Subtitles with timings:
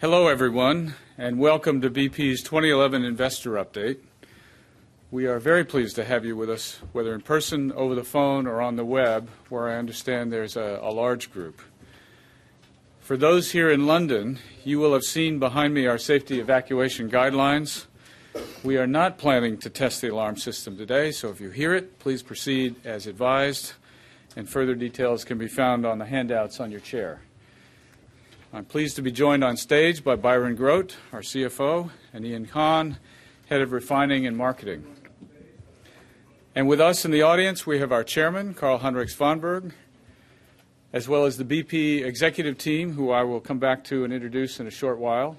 [0.00, 3.98] Hello, everyone, and welcome to BP's 2011 Investor Update.
[5.10, 8.46] We are very pleased to have you with us, whether in person, over the phone,
[8.46, 11.60] or on the web, where I understand there's a, large group.
[13.00, 17.84] For those here in London, you will have seen behind me our safety evacuation guidelines.
[18.64, 21.98] We are not planning to test the alarm system today, so if you hear it,
[21.98, 23.74] please proceed as advised,
[24.34, 27.20] and further details can be found on the handouts on your chair.
[28.52, 32.96] I'm pleased to be joined on stage by Byron Grote, our CFO, and Iain Conn,
[33.48, 34.84] Head of Refining and Marketing.
[36.56, 39.70] And with us in the audience, we have our chairman, Carl-Heinrich Svanberg,
[40.92, 44.58] as well as the BP executive team, who I will come back to and introduce
[44.58, 45.38] in a short while.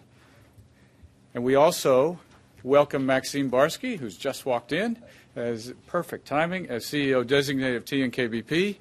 [1.33, 2.17] And we also
[2.63, 4.97] welcome Maxim Barsky, who's just walked in,
[5.35, 8.77] as perfect timing as CEO designate of TNK-BP,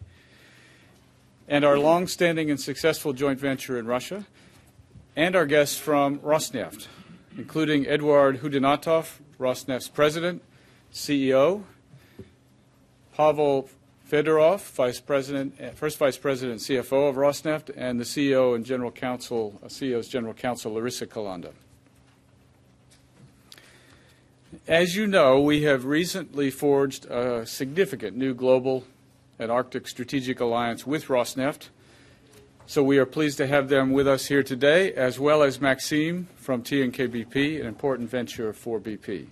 [1.50, 4.24] and our long-standing and successful joint venture in Russia,
[5.16, 6.86] and our guests from Rosneft,
[7.36, 10.42] including Eduard Khudainatov, Rosneft's president,
[10.94, 11.64] CEO,
[13.16, 13.68] Pavel
[14.08, 18.64] Fedorov, Vice President, eh, first Vice President and CFO of Rosneft, and the CEO and
[18.64, 21.52] General Counsel, uh, CEO's General Counsel, Larissa Kalanda.
[24.68, 28.84] As you know, we have recently forged a significant new global
[29.40, 31.70] and Arctic strategic alliance with Rosneft.
[32.66, 36.28] So we are pleased to have them with us here today, as well as Maxim
[36.36, 39.28] from TNK-BP, an important venture for BP.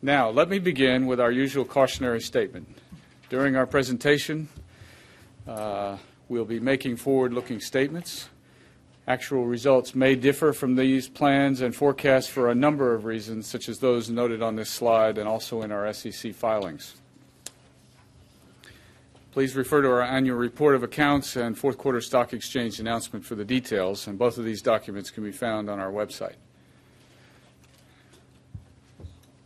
[0.00, 2.66] Now, let me begin with our usual cautionary statement.
[3.28, 4.48] During our presentation,
[5.46, 8.30] uh, we'll be making forward-looking statements.
[9.06, 13.68] Actual results may differ from these plans and forecasts for a number of reasons, such
[13.68, 16.96] as those noted on this slide and also in our SEC filings.
[19.32, 23.34] Please refer to our annual report of accounts and fourth quarter stock exchange announcement for
[23.34, 26.34] the details, and both of these documents can be found on our website.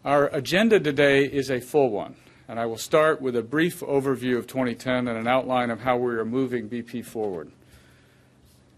[0.04, 2.16] Our agenda today is a full one,
[2.48, 5.96] and I will start with a brief overview of 2010 and an outline of how
[5.96, 7.52] we are moving BP forward.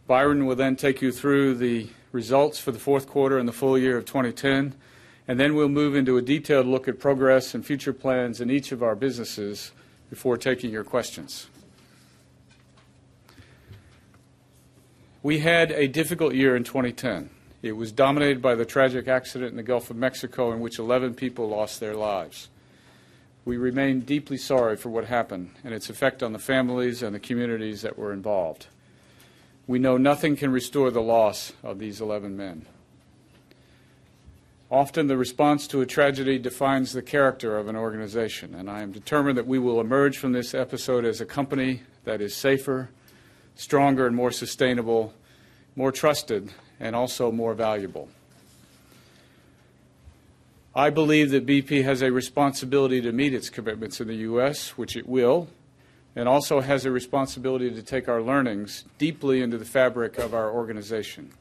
[0.06, 3.78] Byron will then take you through the results for the fourth quarter and the full
[3.78, 4.74] year of 2010,
[5.26, 8.72] and then we'll move into a detailed look at progress and future plans in each
[8.72, 9.72] of our businesses
[10.10, 11.48] before taking your questions.
[15.22, 17.30] We had a difficult year in 2010.
[17.60, 21.14] It was dominated by the tragic accident in the Gulf of Mexico in which 11
[21.14, 22.48] people lost their lives.
[23.44, 27.20] We remain deeply sorry for what happened and its effect on the families and the
[27.20, 28.68] communities that were involved.
[29.66, 32.66] We know nothing can restore the loss of these 11 men.
[34.70, 38.92] Often the response to a tragedy defines the character of an organization, and I am
[38.92, 42.90] determined that we will emerge from this episode as a company that is safer,
[43.54, 45.14] stronger, and more sustainable,
[45.74, 48.10] more trusted, and also more valuable.
[50.74, 54.96] I believe that BP has a responsibility to meet its commitments in the U.S., which
[54.96, 55.48] it will,
[56.14, 60.50] and also has a responsibility to take our learnings deeply into the fabric of our
[60.50, 61.32] organization.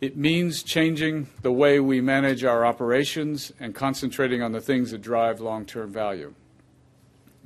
[0.00, 5.00] It means changing the way we manage our operations and concentrating on the things that
[5.00, 6.34] drive long term value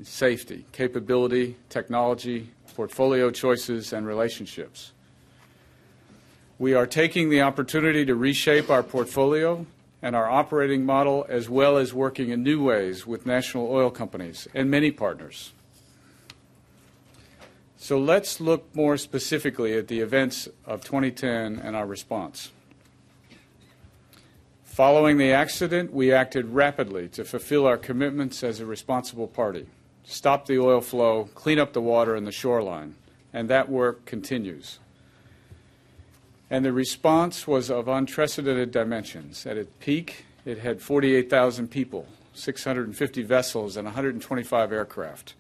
[0.03, 4.93] safety, capability, technology, portfolio choices, and relationships.
[6.59, 9.67] We are taking the opportunity to reshape our portfolio
[10.03, 14.49] and our operating model, as well as working in new ways with national oil companies
[14.55, 15.53] and many partners.
[17.83, 22.51] So let's look more specifically at the events of 2010 and our response.
[24.65, 29.67] Following the accident, we acted rapidly to fulfill our commitments as a responsible party,
[30.05, 32.95] stop the oil flow, clean up the water and the shoreline,
[33.33, 34.79] and that work continues
[36.51, 39.47] and the response was of unprecedented dimensions.
[39.47, 45.35] At its peak, it had 48,000 people, 650 vessels, and 125 aircraft.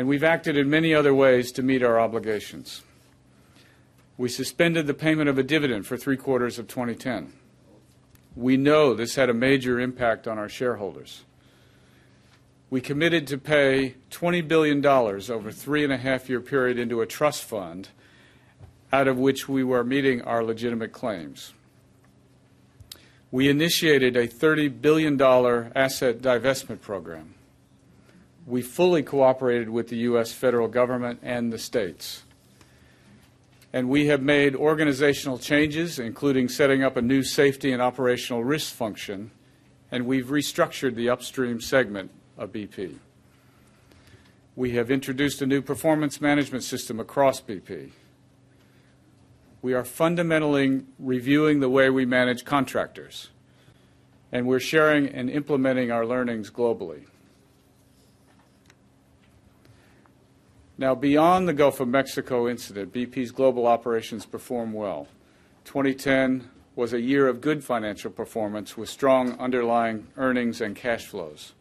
[0.00, 2.80] And we've acted in many other ways to meet our obligations.
[4.16, 7.34] We suspended the payment of a dividend for three quarters of 2010.
[8.34, 11.24] We know this had a major impact on our shareholders.
[12.70, 17.06] We committed to pay $20 billion over three and a half year period into a
[17.06, 17.90] trust fund
[18.90, 21.52] out of which we were meeting our legitimate claims.
[23.30, 27.34] We initiated a $30 billion asset divestment program.
[28.50, 30.32] We fully cooperated with the U.S.
[30.32, 32.24] federal government and the states.
[33.72, 38.74] And we have made organizational changes, including setting up a new safety and operational risk
[38.74, 39.30] function,
[39.92, 42.96] and we've restructured the upstream segment of BP.
[44.56, 47.92] We have introduced a new performance management system across BP
[49.62, 53.28] We are fundamentally reviewing the way we manage contractors,
[54.32, 57.04] and we're sharing and implementing our learnings globally.
[60.80, 65.08] Now, beyond the Gulf of Mexico incident, BP's global operations performed well.
[65.66, 71.52] 2010 was a year of good financial performance with strong underlying earnings and cash flows.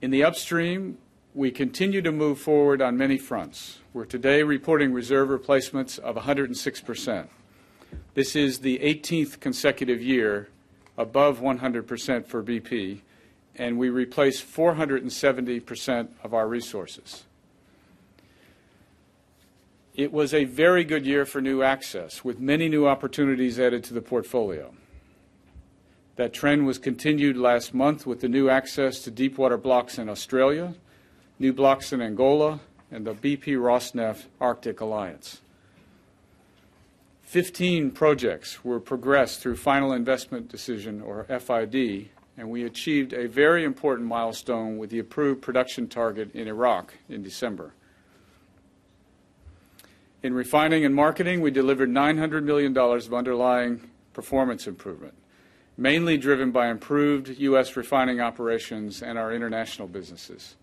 [0.00, 0.96] In the upstream,
[1.34, 3.80] we continue to move forward on many fronts.
[3.92, 7.28] We're today reporting reserve replacements of 106%.
[8.14, 10.48] This is the 18th consecutive year
[10.96, 13.02] above 100% for BP,
[13.58, 17.24] and we replace 470% of our resources.
[19.94, 23.94] It was a very good year for new access, with many new opportunities added to
[23.94, 24.74] the portfolio.
[26.16, 30.74] That trend was continued last month with the new access to deepwater blocks in Australia
[31.38, 32.60] new blocks in Angola,
[32.90, 35.40] and the BP Rosneft Arctic Alliance.
[37.22, 43.64] 15 projects were progressed through final investment decision, or FID, and we achieved a very
[43.64, 47.72] important milestone with the approved production target in Iraq in December.
[50.22, 55.14] In refining and marketing, we delivered $900 million of underlying performance improvement,
[55.76, 57.76] mainly driven by improved U.S.
[57.76, 60.56] refining operations and our international businesses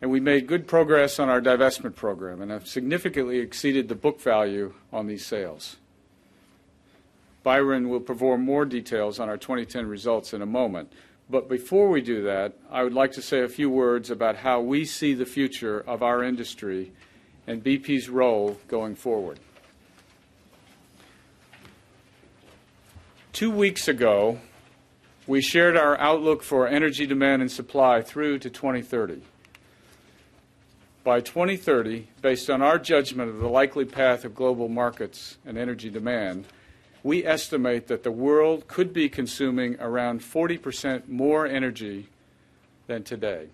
[0.00, 4.20] and we made good progress on our divestment program and have significantly exceeded the book
[4.20, 5.76] value on these sales.
[7.46, 10.92] Byron will provide more details on our 2010 results in a moment.
[11.30, 14.60] But before we do that, I would like to say a few words about how
[14.60, 16.90] we see the future of our industry
[17.46, 19.38] and BP's role going forward.
[23.32, 24.40] Two weeks ago,
[25.28, 29.22] we shared our outlook for energy demand and supply through to 2030.
[31.04, 35.90] By 2030, based on our judgment of the likely path of global markets and energy
[35.90, 36.46] demand,
[37.06, 42.08] we estimate that the world could be consuming around 40% more energy
[42.88, 43.46] than today.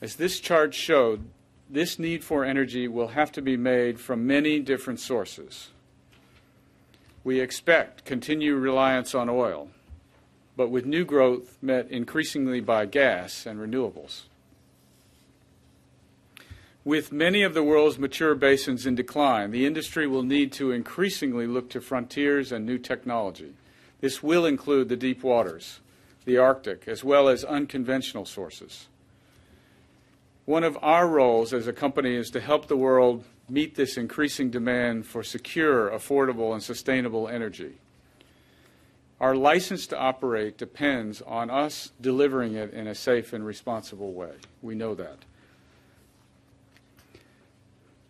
[0.00, 1.28] As this chart showed,
[1.70, 5.68] this need for energy will have to be made from many different sources.
[7.22, 9.68] We expect continued reliance on oil,
[10.56, 14.22] but with new growth met increasingly by gas and renewables.
[16.88, 21.46] With many of the world's mature basins in decline, the industry will need to increasingly
[21.46, 23.52] look to frontiers and new technology.
[24.00, 25.80] This will include the deep waters,
[26.24, 28.86] the Arctic, as well as unconventional sources.
[30.46, 34.48] One of our roles as a company is to help the world meet this increasing
[34.48, 37.74] demand for secure, affordable, and sustainable energy.
[39.20, 44.36] Our license to operate depends on us delivering it in a safe and responsible way.
[44.62, 45.18] We know that.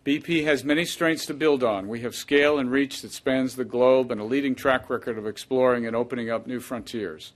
[0.05, 1.89] BP has many strengths to build on.
[1.89, 5.27] We have scale and reach that spans the globe and a leading track record of
[5.27, 7.33] exploring and opening up new frontiers.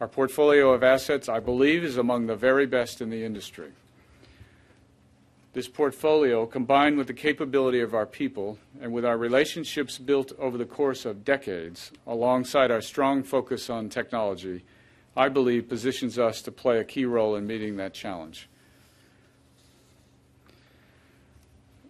[0.00, 3.72] Our portfolio of assets, I believe, is among the very best in the industry.
[5.52, 10.56] This portfolio, combined with the capability of our people and with our relationships built over
[10.56, 14.64] the course of decades, alongside our strong focus on technology,
[15.16, 18.48] I believe positions us to play a key role in meeting that challenge.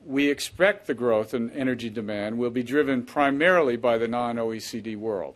[0.06, 4.96] We expect the growth in energy demand will be driven primarily by the non OECD
[4.96, 5.34] world.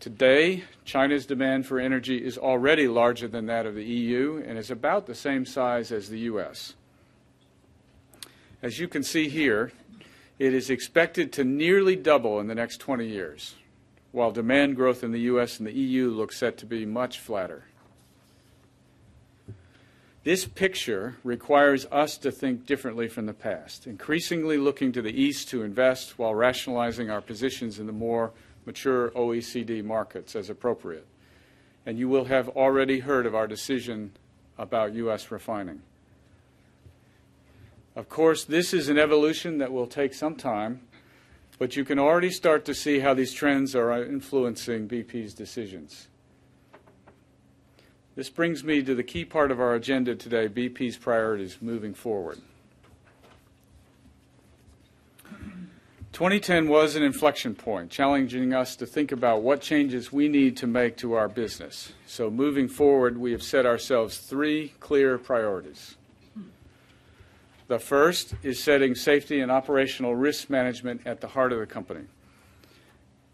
[0.00, 4.70] Today, China's demand for energy is already larger than that of the EU and is
[4.70, 6.74] about the same size as the U.S.
[8.60, 9.72] As you can see here,
[10.38, 13.54] it is expected to nearly double in the next 20 years,
[14.12, 15.58] while demand growth in the U.S.
[15.58, 17.64] and the EU looks set to be much flatter.
[20.24, 25.50] This picture requires us to think differently from the past, increasingly looking to the East
[25.50, 28.32] to invest while rationalizing our positions in the more
[28.64, 31.06] mature OECD markets as appropriate.
[31.84, 34.12] And you will have already heard of our decision
[34.56, 35.30] about U.S.
[35.30, 35.82] refining.
[37.94, 40.80] Of course, this is an evolution that will take some time,
[41.58, 46.08] but you can already start to see how these trends are influencing BP's decisions.
[48.16, 52.38] This brings me to the key part of our agenda today BP's priorities moving forward.
[56.12, 60.66] 2010 was an inflection point, challenging us to think about what changes we need to
[60.68, 61.92] make to our business.
[62.06, 65.96] So, moving forward, we have set ourselves three clear priorities.
[67.66, 72.04] The first is setting safety and operational risk management at the heart of the company.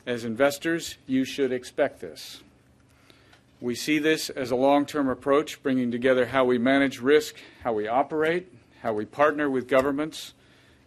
[0.07, 2.41] As investors, you should expect this.
[3.61, 7.75] We see this as a long term approach, bringing together how we manage risk, how
[7.75, 8.53] we operate,
[8.83, 10.33] how we partner with governments,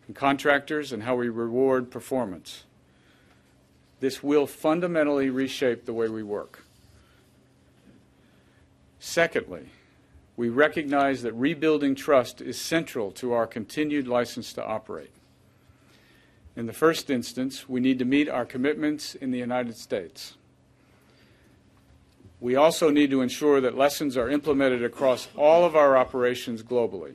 [0.08, 2.64] and contractors and how we reward performance.
[4.00, 6.64] This will fundamentally reshape the way we work.
[9.00, 9.70] Secondly,
[10.36, 15.12] we recognize that rebuilding trust is central to our continued license to operate.
[16.56, 20.36] In the first instance, we need to meet our commitments in the United States.
[22.44, 27.14] We also need to ensure that lessons are implemented across all of our operations globally.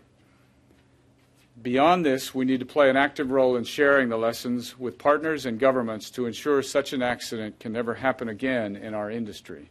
[1.61, 5.44] Beyond this, we need to play an active role in sharing the lessons with partners
[5.44, 9.68] and governments to ensure such an accident can never happen again in our industry.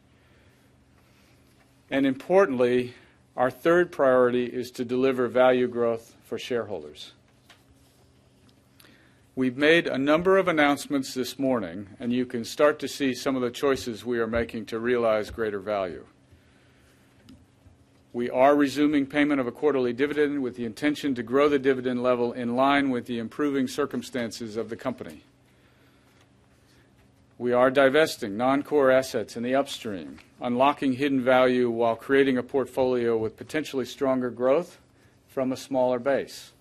[1.90, 2.94] And importantly,
[3.36, 7.14] our third priority is to deliver value growth for shareholders.
[9.38, 13.36] We've made a number of announcements this morning, and you can start to see some
[13.36, 16.08] of the choices we are making to realize greater value.
[18.14, 22.02] We are resuming payment of a quarterly dividend with the intention to grow the dividend
[22.02, 25.22] level in line with the improving circumstances of the company.
[27.38, 33.16] We are divesting non-core assets in the upstream, unlocking hidden value while creating a portfolio
[33.16, 34.80] with potentially stronger growth
[35.28, 36.54] from a smaller base.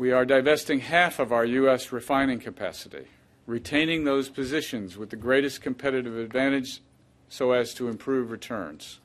[0.00, 1.92] We are divesting half of our U.S.
[1.92, 3.04] refining capacity,
[3.46, 6.80] retaining those positions with the greatest competitive advantage
[7.28, 8.98] so as to improve returns.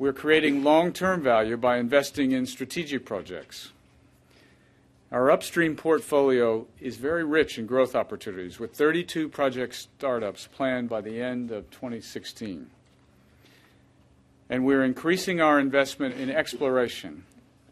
[0.00, 3.70] We're creating long-term value by investing in strategic projects.
[5.12, 11.02] Our upstream portfolio is very rich in growth opportunities, with 32 project startups planned by
[11.02, 12.68] the end of 2016.
[14.50, 17.22] And we're increasing our investment in exploration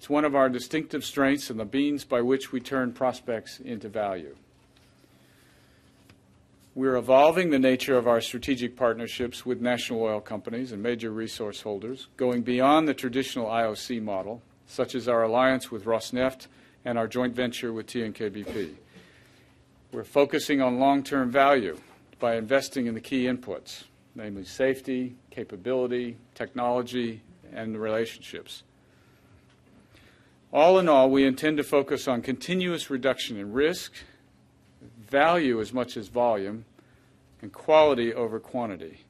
[0.07, 3.89] it's one of our distinctive strengths and the means by which we turn prospects into
[3.89, 4.37] value.
[6.77, 11.61] We're evolving the nature of our strategic partnerships with national oil companies and major resource
[11.63, 16.47] holders, going beyond the traditional IOC model, such as our alliance with Rosneft
[16.85, 18.75] and our joint venture with TNK-BP.
[19.91, 21.81] We're focusing on long-term value
[22.21, 23.83] by investing in the key inputs,
[24.15, 27.23] namely safety, capability, technology,
[27.53, 28.63] and relationships.
[30.53, 33.93] All in all, we intend to focus on continuous reduction in risk,
[35.09, 36.65] value as much as volume,
[37.43, 39.01] and quality over quantity.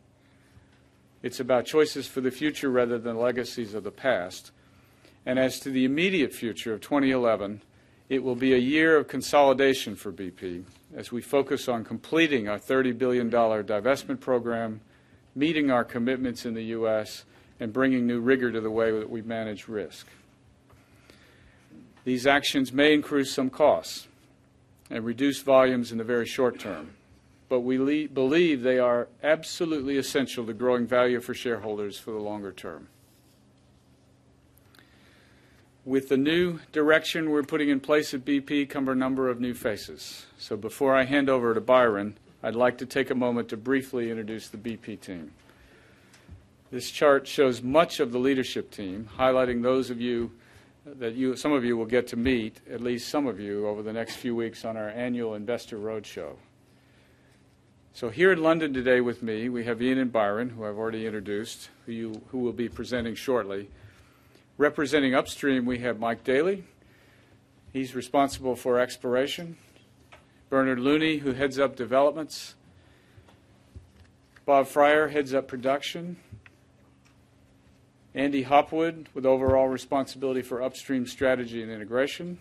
[1.23, 4.51] It's about choices for the future rather than legacies of the past.
[5.25, 7.63] And as to the immediate future of 2011,
[8.09, 10.65] it will be a year of consolidation for BP
[10.95, 14.81] as we focus on completing our $30 billion divestment program,
[15.35, 17.25] meeting our commitments in the U.S.,
[17.59, 20.07] and bringing new rigor to the way that we manage risk.
[22.07, 24.07] These actions may increase some costs
[24.89, 26.91] and reduce volumes in the very short term,
[27.49, 32.21] but we le- believe they are absolutely essential to growing value for shareholders for the
[32.21, 32.87] longer term.
[35.85, 39.53] With the new direction we're putting in place at BP come a number of new
[39.53, 40.27] faces.
[40.39, 44.11] So before I hand over to Byron, I'd like to take a moment to briefly
[44.11, 45.33] introduce the BP team.
[46.71, 50.31] This chart shows much of the leadership team, highlighting those of you
[50.95, 53.83] that you, some of you will get to meet, at least some of you, over
[53.83, 56.37] the next few weeks on our annual Investor Roadshow.
[57.93, 61.05] So here in London today with me, we have Iain and Byron, who I've already
[61.07, 63.69] introduced, who, you, who will be presenting shortly.
[64.59, 66.65] Representing upstream, we have Mike Daly.
[67.73, 69.57] He's responsible for exploration.
[70.51, 72.55] Bernard Looney, who heads up developments.
[74.45, 76.17] Bob Fryer heads up production.
[78.17, 82.39] Andy Hopwood, with overall responsibility for upstream strategy and integration.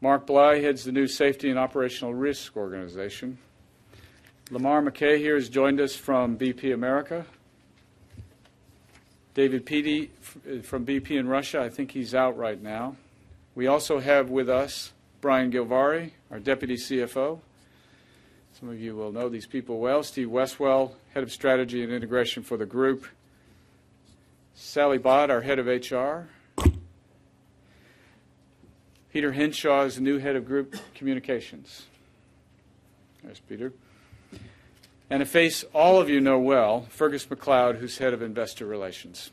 [0.00, 3.38] Mark Bly heads the new Safety and Operational Risk Organization.
[4.50, 7.24] Lamar McKay here has joined us from BP America.
[9.34, 10.10] David Peattie
[10.64, 12.96] from BP in Russia, I think he's out right now.
[13.54, 17.38] We also have with us Brian Gilvary, our Deputy CFO.
[18.58, 20.02] Some of you will know these people well.
[20.02, 23.06] Steve Westwell, Head of Strategy and Integration for the group.
[24.60, 26.28] Sally Bott, our head of HR.
[29.12, 31.86] Peter Henshaw is the new head of group communications.
[33.22, 33.72] There's Peter.
[35.08, 39.30] And a face all of you know well, Fergus MacLeod, who's head of investor relations.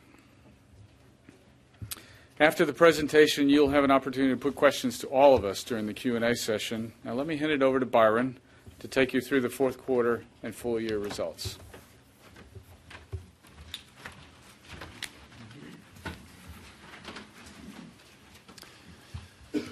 [2.39, 5.87] After the presentation, you'll have an opportunity to put questions to all of us during
[5.87, 6.93] the Q&A session.
[7.03, 8.37] Now let me hand it over to Byron
[8.77, 11.57] to take you through the fourth quarter and full year results.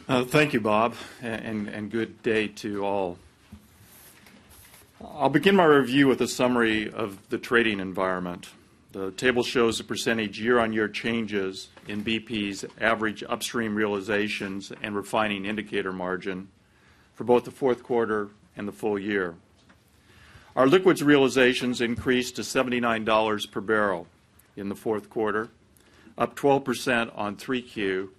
[0.06, 3.18] Uh, thank you, Bob, and, and good day to all.
[5.02, 8.50] I'll begin my review with a summary of the trading environment.
[8.92, 15.94] The table shows the percentage year-on-year changes in BP's average upstream realizations and refining indicator
[15.94, 16.50] margin
[17.16, 19.36] for both the fourth quarter and the full year.
[20.58, 24.08] Our liquids realizations increased to $79 per barrel
[24.58, 25.48] in the fourth quarter,
[26.18, 28.10] up 12% on 3Q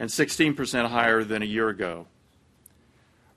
[0.00, 2.06] and 16% higher than a year ago.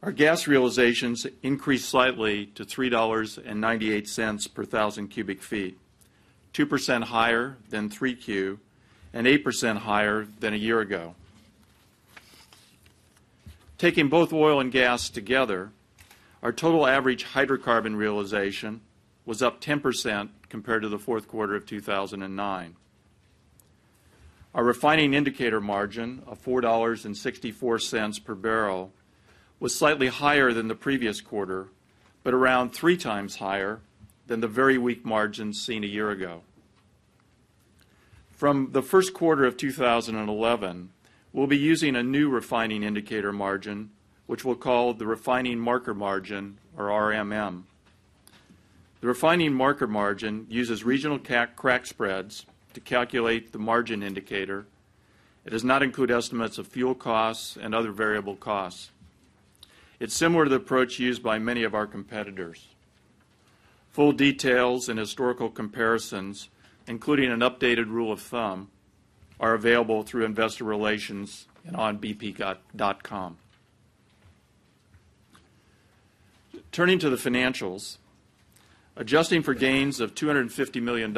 [0.02, 5.78] Our gas realizations increased slightly to $3.98 per thousand cubic feet,
[6.54, 8.58] 2% higher than 3Q
[9.14, 11.16] and 8% higher than a year ago.
[13.78, 15.72] Taking both oil and gas together,
[16.42, 18.80] our total average hydrocarbon realization
[19.26, 22.76] was up 10% compared to the fourth quarter of 2009.
[24.54, 28.92] Our refining indicator margin of $4.64 per barrel
[29.60, 31.68] was slightly higher than the previous quarter,
[32.24, 33.80] but around three times higher
[34.28, 36.42] than the very weak margins seen a year ago.
[38.32, 40.90] From the first quarter of 2011,
[41.32, 43.90] we'll be using a new refining indicator margin
[44.26, 47.64] which we'll call the Refining Marker Margin, or RMM.
[49.02, 54.66] The refining marker margin uses regional crack spreads to calculate the margin indicator.
[55.46, 58.92] It does not include estimates of fuel costs and other variable costs.
[60.00, 62.68] It's similar to the approach used by many of our competitors.
[63.92, 66.50] Full details and historical comparisons,
[66.88, 68.70] including an updated rule of thumb,
[69.40, 73.38] are available through investor relations and on bp.com.
[76.72, 77.98] Turning to the financials,
[78.96, 81.14] adjusting for gains of $250 million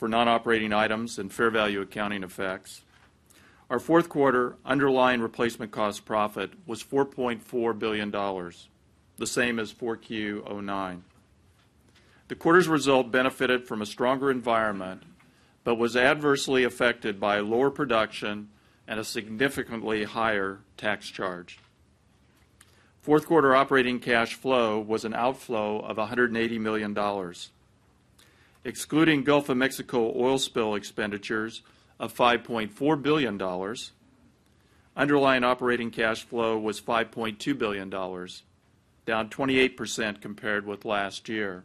[0.00, 2.80] for non-operating items and fair value accounting effects,
[3.68, 11.02] our fourth quarter underlying replacement cost profit was $4.4 billion, the same as 4Q09.
[12.28, 15.02] The quarter's result benefited from a stronger environment,
[15.64, 18.48] but was adversely affected by lower production
[18.88, 21.58] and a significantly higher tax charge.
[23.02, 26.94] Fourth quarter operating cash flow was an outflow of $180 million.
[28.64, 31.62] Excluding Gulf of Mexico oil spill expenditures
[31.98, 33.40] of $5.4 billion,
[34.96, 41.64] underlying operating cash flow was $5.2 billion, down 28% compared with last year.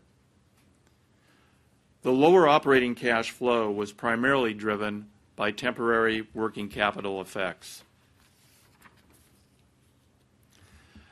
[2.02, 7.84] The lower operating cash flow was primarily driven by temporary working capital effects.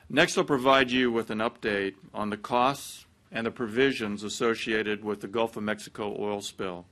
[0.07, 5.19] Next, I'll provide you with an update on the costs and the provisions associated with
[5.19, 6.85] the Gulf of Mexico oil spill.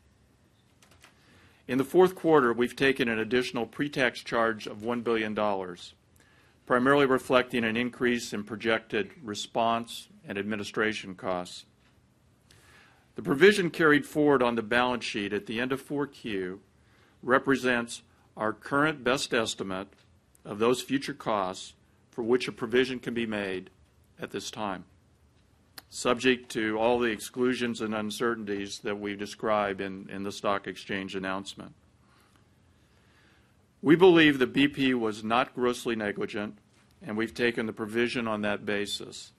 [1.68, 5.36] In the fourth quarter, we've taken an additional pre-tax charge of $1 billion,
[6.66, 11.66] primarily reflecting an increase in projected response and administration costs.
[13.16, 16.58] The provision carried forward on the balance sheet at the end of 4Q
[17.22, 18.02] represents
[18.36, 19.90] our current best estimate
[20.44, 21.74] of those future costs
[22.10, 23.70] for which a provision can be made
[24.20, 24.86] at this time,
[25.94, 31.16] subject to all the exclusions and uncertainties that we describe in, in the stock exchange
[31.16, 31.74] announcement.
[33.82, 36.58] We believe that BP was not grossly negligent,
[37.02, 39.34] and we've taken the provision on that basis.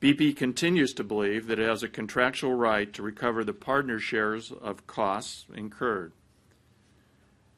[0.00, 4.52] BP continues to believe that it has a contractual right to recover the partner shares
[4.52, 6.12] of costs incurred.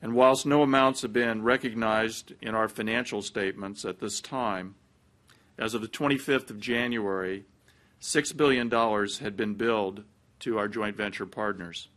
[0.01, 4.75] And whilst no amounts have been recognized in our financial statements at this time,
[5.59, 7.45] as of the 25th of January,
[8.01, 8.71] $6 billion
[9.21, 10.05] had been billed
[10.41, 11.89] to our joint venture partners.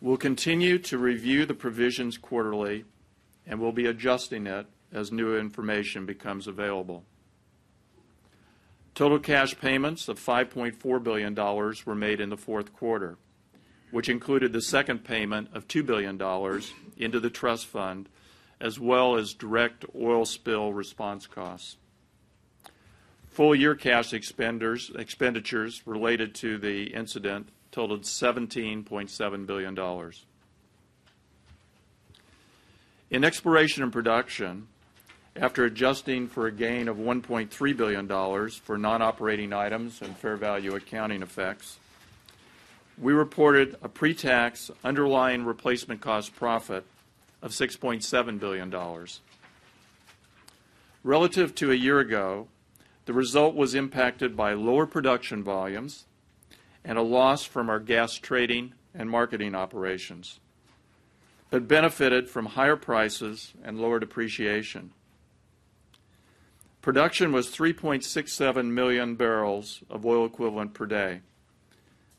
[0.00, 2.84] We'll continue to review the provisions quarterly,
[3.46, 7.04] and we'll be adjusting it as new information becomes available.
[8.94, 13.18] Total cash payments of $5.4 billion were made in the fourth quarter
[13.90, 16.20] which included the second payment of $2 billion
[16.96, 18.08] into the trust fund,
[18.60, 21.76] as well as direct oil spill response costs.
[23.38, 29.78] Full year cash expenditures related to the incident totaled $17.7 billion.
[33.10, 34.66] In exploration and production,
[35.36, 40.74] after adjusting for a gain of $1.3 billion for non operating items and fair value
[40.74, 41.78] accounting effects,
[43.00, 46.84] we reported a pre-tax underlying replacement cost profit
[47.40, 48.74] of $6.7 billion.
[51.04, 52.48] Relative to a year ago,
[53.08, 56.04] the result was impacted by lower production volumes
[56.84, 60.40] and a loss from our gas trading and marketing operations,
[61.48, 64.90] but benefited from higher prices and lower depreciation.
[66.82, 71.22] Production was 3.67 million barrels of oil equivalent per day,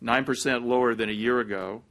[0.04, 1.84] 9% lower than a year ago,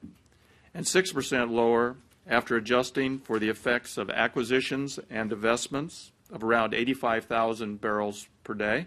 [0.75, 1.95] and 6% lower
[2.27, 8.87] after adjusting for the effects of acquisitions and divestments of around 85,000 barrels per day,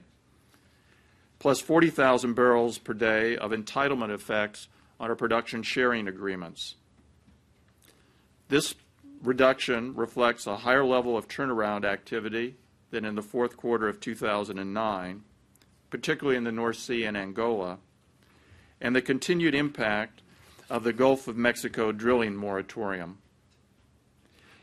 [1.38, 4.68] plus 40,000 barrels per day of entitlement effects
[5.00, 6.78] on our production sharing agreements.
[8.50, 8.74] This
[9.22, 12.56] reduction reflects a higher level of turnaround activity
[12.90, 15.22] than in the fourth quarter of 2009,
[15.92, 17.78] particularly in the North Sea and Angola,
[18.82, 20.24] and the continued impact
[20.72, 23.20] of the Gulf of Mexico drilling moratorium.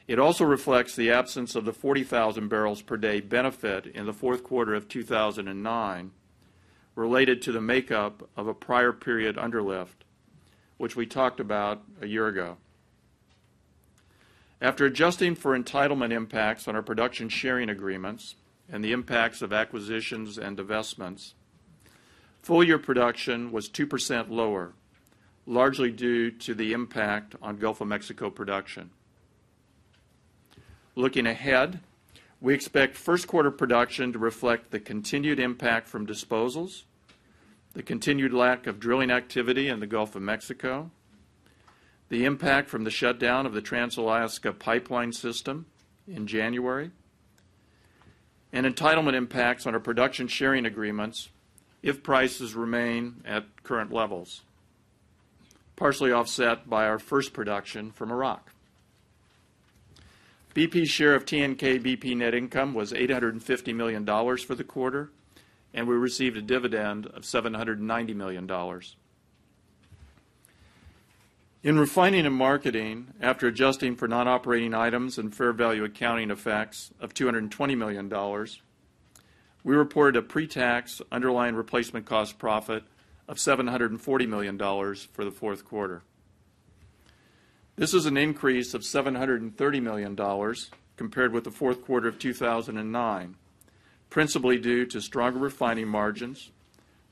[0.09, 4.43] It also reflects the absence of the 40,000 barrels per day benefit in the fourth
[4.43, 6.11] quarter of 2009
[6.95, 10.07] related to the makeup of a prior period underlift,
[10.79, 12.57] which we talked about a year ago.
[14.63, 18.35] After adjusting for entitlement impacts on our production sharing agreements
[18.69, 21.35] and the impacts of acquisitions and divestments,
[22.41, 24.73] full year production was 2% lower,
[25.47, 28.91] largely due to the impact on Gulf of Mexico production.
[30.99, 31.79] Looking ahead,
[32.41, 36.83] we expect first quarter production to reflect the continued impact from disposals,
[37.73, 40.91] the continued lack of drilling activity in the Gulf of Mexico,
[42.09, 45.67] the impact from the shutdown of the Trans-Alaska pipeline system
[46.09, 46.91] in January,
[48.53, 51.29] and entitlement impacts on our production sharing agreements
[51.81, 54.43] if prices remain at current levels,
[55.77, 58.53] partially offset by our first production from Iraq.
[60.55, 65.11] BP's share of TNK-BP net income was $850 million for the quarter,
[65.75, 68.51] and we received a dividend of $790 million.
[71.63, 77.15] In refining and marketing, after adjusting for non-operating items and fair value accounting effects of
[77.15, 78.09] $220 million,
[79.65, 82.85] we reported a pre-tax underlying replacement cost profit
[83.27, 84.57] of $740 million
[85.13, 86.03] for the fourth quarter.
[87.79, 90.17] This is an increase of $730 million
[90.97, 93.37] compared with the fourth quarter of 2009,
[94.11, 96.51] principally due to stronger refining margins,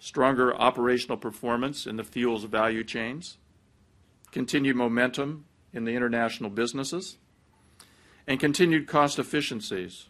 [0.01, 3.39] stronger operational performance in the fuels value chains,
[4.33, 7.17] continued momentum in the international businesses,
[8.27, 10.07] and continued cost efficiencies,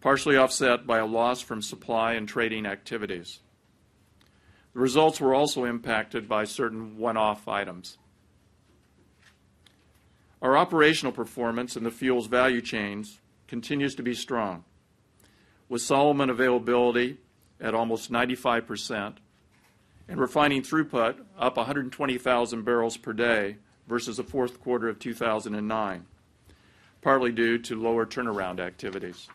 [0.00, 3.38] partially offset by a loss from supply and trading activities.
[4.74, 7.96] The results were also impacted by certain one-off items.
[10.40, 14.64] Our operational performance in the fuels value chains continues to be strong,
[15.68, 17.18] with Solomon availability
[17.60, 19.14] at almost 95%
[20.08, 23.56] and refining throughput up 120,000 barrels per day
[23.88, 26.06] versus the fourth quarter of 2009,
[27.02, 29.28] partly due to lower turnaround activities.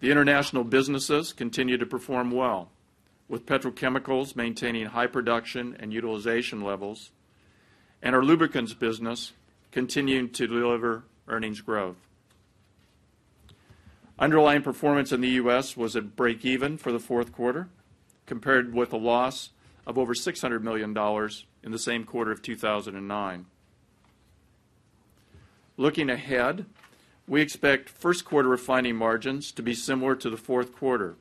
[0.00, 2.70] The international businesses continue to perform well,
[3.28, 7.10] with petrochemicals maintaining high production and utilization levels
[8.04, 9.32] and our lubricants business
[9.72, 11.96] continuing to deliver earnings growth.
[14.18, 15.76] Underlying performance in the U.S.
[15.76, 17.68] was at break even for the fourth quarter,
[18.26, 19.50] compared with a loss
[19.86, 20.96] of over $600 million
[21.62, 23.46] in the same quarter of 2009.
[25.76, 26.66] Looking ahead,
[27.26, 31.16] we expect first quarter refining margins to be similar to the fourth quarter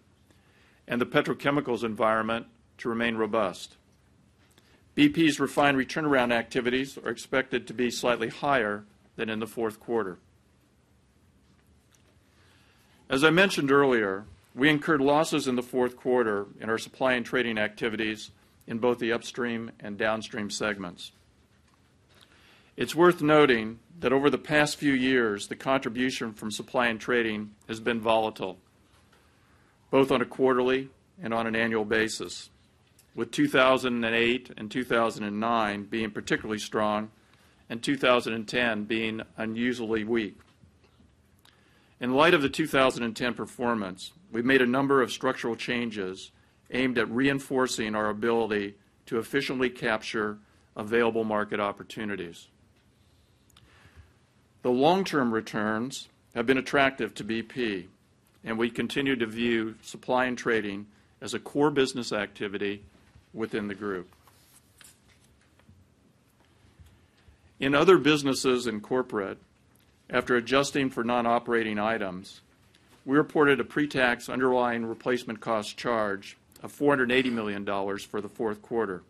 [0.88, 2.46] and the petrochemicals environment
[2.78, 3.78] to remain robust.
[4.96, 10.20] BP's refinery turnaround activities are expected to be slightly higher than in the fourth quarter.
[13.10, 14.26] As I mentioned earlier,
[14.56, 18.32] we incurred losses in the fourth quarter in our supply and trading activities
[18.68, 21.12] in both the upstream and downstream segments.
[22.78, 27.52] It's worth noting that over the past few years, the contribution from supply and trading
[27.68, 28.58] has been volatile,
[29.92, 30.90] both on a quarterly
[31.22, 32.50] and on an annual basis
[33.16, 37.12] with 2008 and 2009 being particularly strong
[37.70, 40.38] and 2010 being unusually weak.
[42.00, 46.32] In light of the 2010 performance, we've made a number of structural changes
[46.72, 50.40] aimed at reinforcing our ability to efficiently capture
[50.76, 52.48] available market opportunities.
[54.64, 57.88] The long-term returns have been attractive to BP,
[58.44, 60.88] and we continue to view supply and trading
[61.22, 62.84] as a core business activity
[63.34, 64.14] within the group.
[67.60, 69.38] In other businesses and corporate,
[70.10, 72.42] after adjusting for non-operating items,
[73.06, 77.66] we reported a pre-tax underlying replacement cost charge of $480 million
[78.00, 79.04] for the fourth quarter,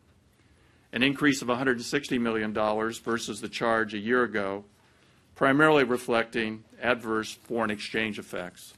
[0.92, 4.66] an increase of $160 million versus the charge a year ago,
[5.36, 8.74] primarily reflecting adverse foreign exchange effects.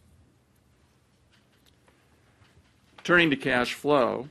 [3.04, 4.30] Turning to cash flow,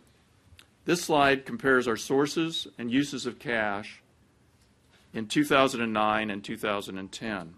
[0.84, 4.02] This slide compares our sources and uses of cash
[5.14, 7.54] in 2009 and 2010.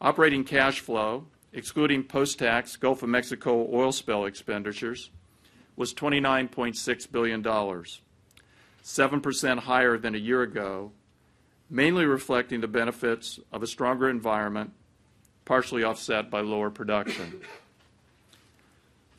[0.00, 5.10] Operating cash flow, excluding post-tax Gulf of Mexico oil spill expenditures,
[5.76, 10.92] was $29.6 billion, 7% higher than a year ago,
[11.70, 14.72] mainly reflecting the benefits of a stronger environment,
[15.44, 17.42] partially offset by lower production.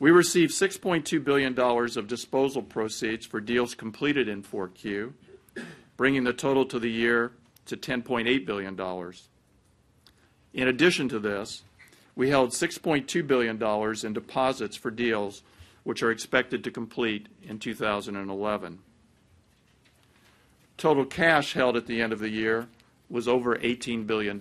[0.00, 5.12] We received $6.2 billion of disposal proceeds for deals completed in 4Q,
[5.98, 7.32] bringing the total to the year
[7.66, 9.12] to $10.8 billion.
[10.54, 11.62] In addition to this,
[12.16, 13.62] we held $6.2 billion
[14.06, 15.42] in deposits for deals
[15.84, 18.78] which are expected to complete in 2011.
[20.78, 22.68] Total cash held at the end of the year
[23.10, 24.38] was over $18 billion.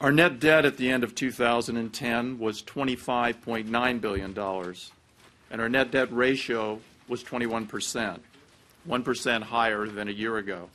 [0.00, 4.38] Our net debt at the end of 2010 was $25.9 billion,
[5.50, 8.20] and our net debt ratio was 21%,
[8.88, 10.70] 1% higher than a year ago.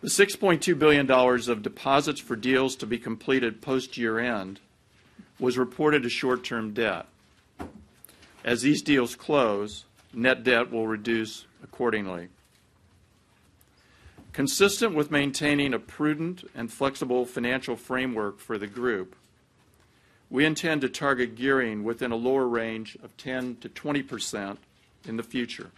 [0.00, 4.58] The $6.2 billion of deposits for deals to be completed post year-end
[5.38, 7.06] was reported as short-term debt.
[8.44, 12.30] As these deals close, net debt will reduce accordingly.
[14.32, 19.16] Consistent with maintaining a prudent and flexible financial framework for the group,
[20.30, 24.56] we intend to target gearing within a lower range of 10%-20%
[25.08, 25.70] in the future.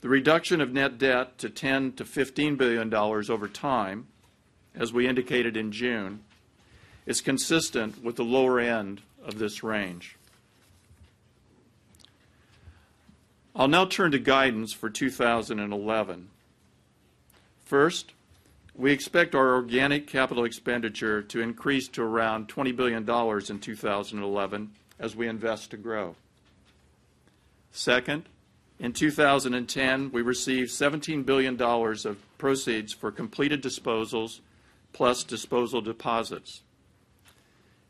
[0.00, 4.06] The reduction of net debt to $10 billion-$15 billion over time,
[4.74, 6.20] as we indicated in June,
[7.06, 10.16] is consistent with the lower end of this range.
[13.56, 16.28] I'll now turn to guidance for 2011.
[17.64, 18.12] First,
[18.74, 23.08] we expect our organic capital expenditure to increase to around $20 billion
[23.48, 26.16] in 2011 as we invest to grow.
[27.70, 28.28] Second,
[28.78, 34.40] in 2010, we received $17 billion of proceeds for completed disposals
[34.92, 36.62] plus disposal deposits.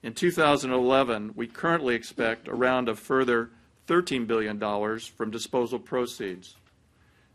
[0.03, 3.51] In 2011, we currently expect around a further
[3.89, 4.59] $13 billion
[4.99, 6.57] from disposal proceeds,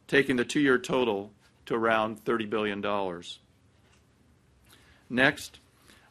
[0.08, 1.32] taking the two-year total
[1.70, 2.84] to around $30 billion.
[5.08, 5.60] Next,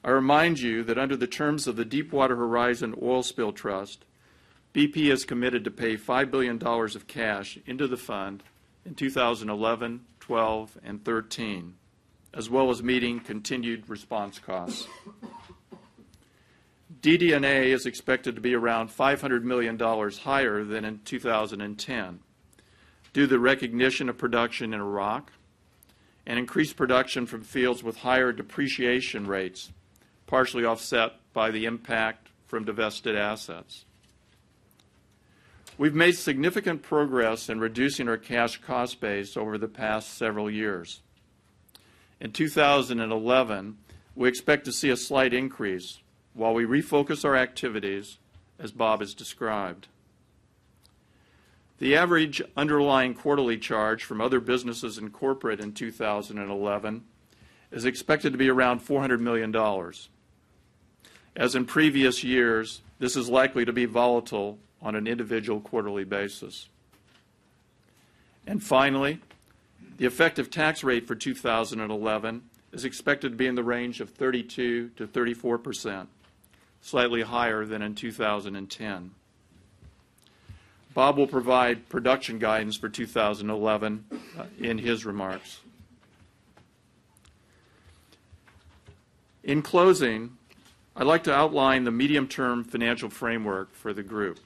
[0.04, 4.04] I remind you that under the terms of the Deepwater Horizon Oil Spill Trust,
[4.72, 8.44] BP is committed to pay $5 billion of cash into the fund
[8.86, 11.74] in 2011, 12, and 13,
[12.32, 14.86] as well as meeting continued response costs.
[17.02, 22.20] DD&A is expected to be around $500 million higher than in 2010
[23.12, 25.32] due to the recognition of production in Iraq
[26.28, 29.72] and increased production from fields with higher depreciation rates,
[30.26, 33.86] partially offset by the impact from divested assets.
[35.78, 41.00] We've made significant progress in reducing our cash cost base over the past several years.
[42.20, 43.78] In 2011,
[44.14, 46.00] we expect to see a slight increase
[46.34, 48.18] while we refocus our activities,
[48.58, 49.88] as Bob has described.
[51.78, 57.04] The average underlying quarterly charge from other businesses and corporate in 2011
[57.70, 59.54] is expected to be around $400 million.
[61.36, 66.68] As in previous years, this is likely to be volatile on an individual quarterly basis.
[68.46, 69.20] And finally,
[69.98, 76.06] the effective tax rate for 2011 is expected to be in the range of 32%-34%,
[76.80, 79.10] slightly higher than in 2010.
[80.98, 85.60] Bob will provide production guidance for 2011 uh, in his remarks.
[89.44, 90.36] In closing,
[90.96, 94.40] I'd like to outline the medium-term financial framework for the group.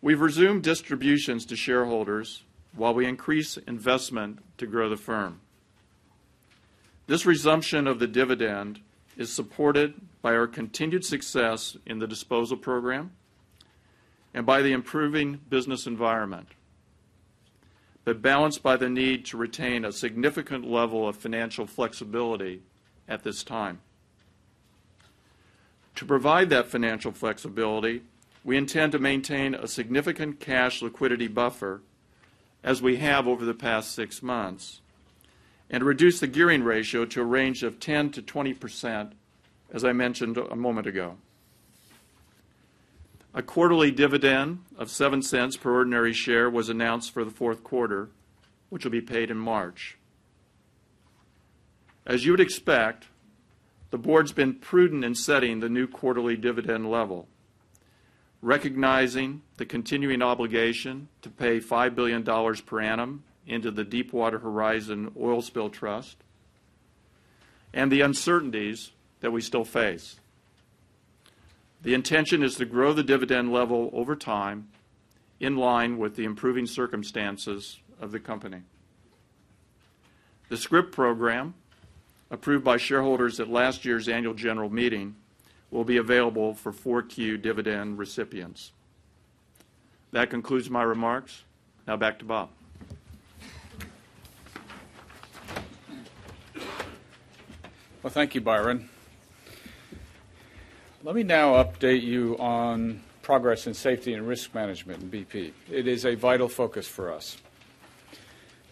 [0.00, 2.42] We've resumed distributions to shareholders
[2.74, 5.42] while we increase investment to grow the firm.
[7.06, 8.80] This resumption of the dividend
[9.14, 9.92] is supported
[10.22, 13.10] by our continued success in the disposal program
[14.34, 16.48] and by the improving business environment,
[18.04, 22.62] but balanced by the need to retain a significant level of financial flexibility
[23.08, 23.80] at this time.
[25.96, 28.02] To provide that financial flexibility,
[28.44, 31.82] we intend to maintain a significant cash liquidity buffer,
[32.64, 34.80] as we have over the past six months,
[35.70, 39.12] and reduce the gearing ratio to a range of 10%-20%,
[39.72, 41.16] as I mentioned a moment ago.
[43.34, 48.10] A quarterly dividend of $0.07 per ordinary share was announced for the fourth quarter,
[48.68, 49.96] which will be paid in March.
[52.04, 53.06] As you would expect,
[53.90, 57.26] the board's been prudent in setting the new quarterly dividend level,
[58.42, 62.24] recognizing the continuing obligation to pay $5 billion
[62.66, 66.16] per annum into the Deepwater Horizon Oil Spill Trust,
[67.72, 70.20] and the uncertainties that we still face.
[71.82, 74.68] The intention is to grow the dividend level over time
[75.40, 78.62] in line with the improving circumstances of the company.
[80.48, 81.54] The scrip program
[82.30, 85.16] approved by shareholders at last year's annual general meeting
[85.70, 88.72] will be available for 4Q dividend recipients.
[90.12, 91.42] That concludes my remarks.
[91.86, 92.50] Now back to Bob.
[98.02, 98.88] Well, thank you, Byron.
[101.04, 105.50] Let me now update you on progress in safety and risk management in BP.
[105.68, 107.38] It is a vital focus for us.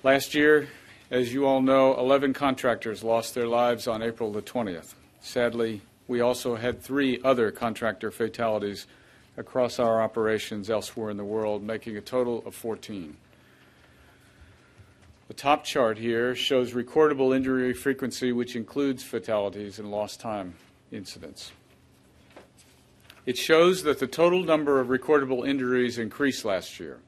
[0.05, 0.69] Last year,
[1.11, 4.95] as you all know, 11 contractors lost their lives on April the 20th.
[5.21, 8.87] Sadly, we also had three other contractor fatalities
[9.37, 13.17] across our operations elsewhere in the world, making a total of 14.
[15.27, 20.55] The top chart here shows recordable injury frequency, which includes fatalities and lost time
[20.93, 21.51] incidents.
[23.31, 26.99] It shows that the total number of recordable injuries increased last year.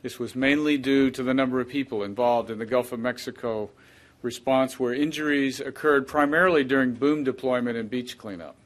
[0.00, 3.68] This was mainly due to the number of people involved in the Gulf of Mexico
[4.22, 8.56] response, where injuries occurred primarily during boom deployment and beach cleanup.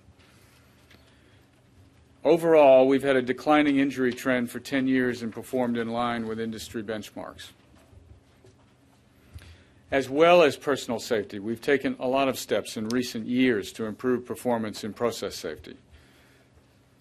[2.22, 6.38] Overall, we've had a declining injury trend for 10 years and performed in line with
[6.38, 7.48] industry benchmarks.
[9.90, 13.86] As well as personal safety, we've taken a lot of steps in recent years to
[13.86, 15.76] improve performance in process safety.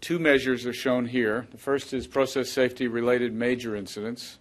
[0.04, 1.48] Two measures are shown here.
[1.52, 4.38] The first is process safety related major incidents.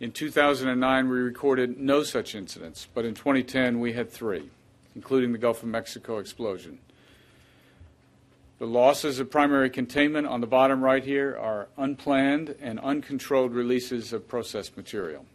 [0.00, 4.48] In 2009, we recorded no such incidents, but in 2010, we had three,
[4.96, 6.78] including the Gulf of Mexico explosion.
[8.60, 14.14] The losses of primary containment on the bottom right here are unplanned and uncontrolled releases
[14.14, 15.26] of processed material.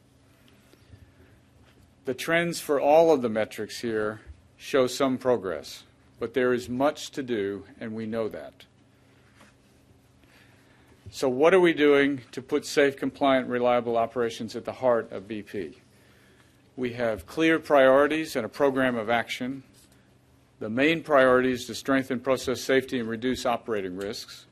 [2.05, 4.21] The trends for all of the metrics here
[4.57, 5.83] show some progress,
[6.19, 8.65] but there is much to do, and we know that.
[11.11, 15.27] So, what are we doing to put safe, compliant, reliable operations at the heart of
[15.27, 15.75] BP?
[16.77, 19.63] We have clear priorities and a program of action.
[20.59, 24.45] The main priority is to strengthen process safety and reduce operating risks.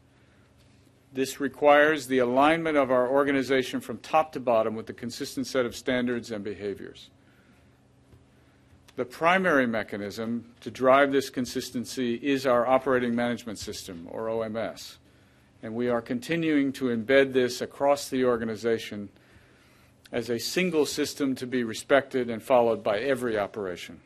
[1.13, 5.65] This requires the alignment of our organization from top to bottom with a consistent set
[5.65, 7.11] of standards and behaviors.
[8.95, 14.97] The primary mechanism to drive this consistency is our operating management system, or OMS
[15.67, 19.09] and we are continuing to embed this across the organization
[20.13, 23.99] as a single system to be respected and followed by every operation.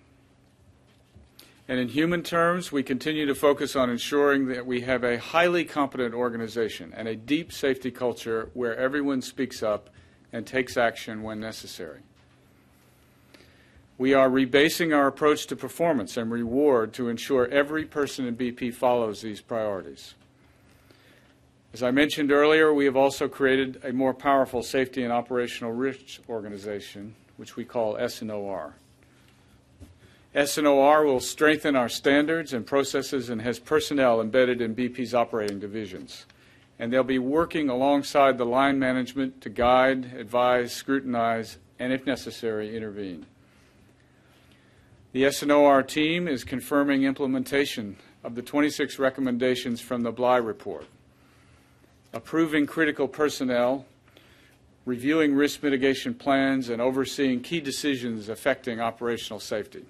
[1.67, 5.63] And in human terms, we continue to focus on ensuring that we have a highly
[5.63, 9.91] competent organization and a deep safety culture where everyone speaks up
[10.33, 11.99] and takes action when necessary.
[13.99, 18.73] We are rebasing our approach to performance and reward to ensure every person in BP
[18.73, 20.15] follows these priorities.
[21.73, 26.19] As I mentioned earlier, we have also created a more powerful safety and operational risk
[26.27, 28.75] organization, which we call S&OR.
[30.35, 36.25] S&OR will strengthen our standards and processes and has personnel embedded in BP's operating divisions.
[36.77, 42.75] And they'll be working alongside the line management to guide, advise, scrutinize, and if necessary,
[42.75, 43.25] intervene.
[45.13, 50.85] The S&OR team is confirming implementation of the 26 recommendations from the Bly report
[52.13, 53.85] approving critical personnel,
[54.85, 59.85] reviewing risk mitigation plans, and overseeing key decisions affecting operational safety.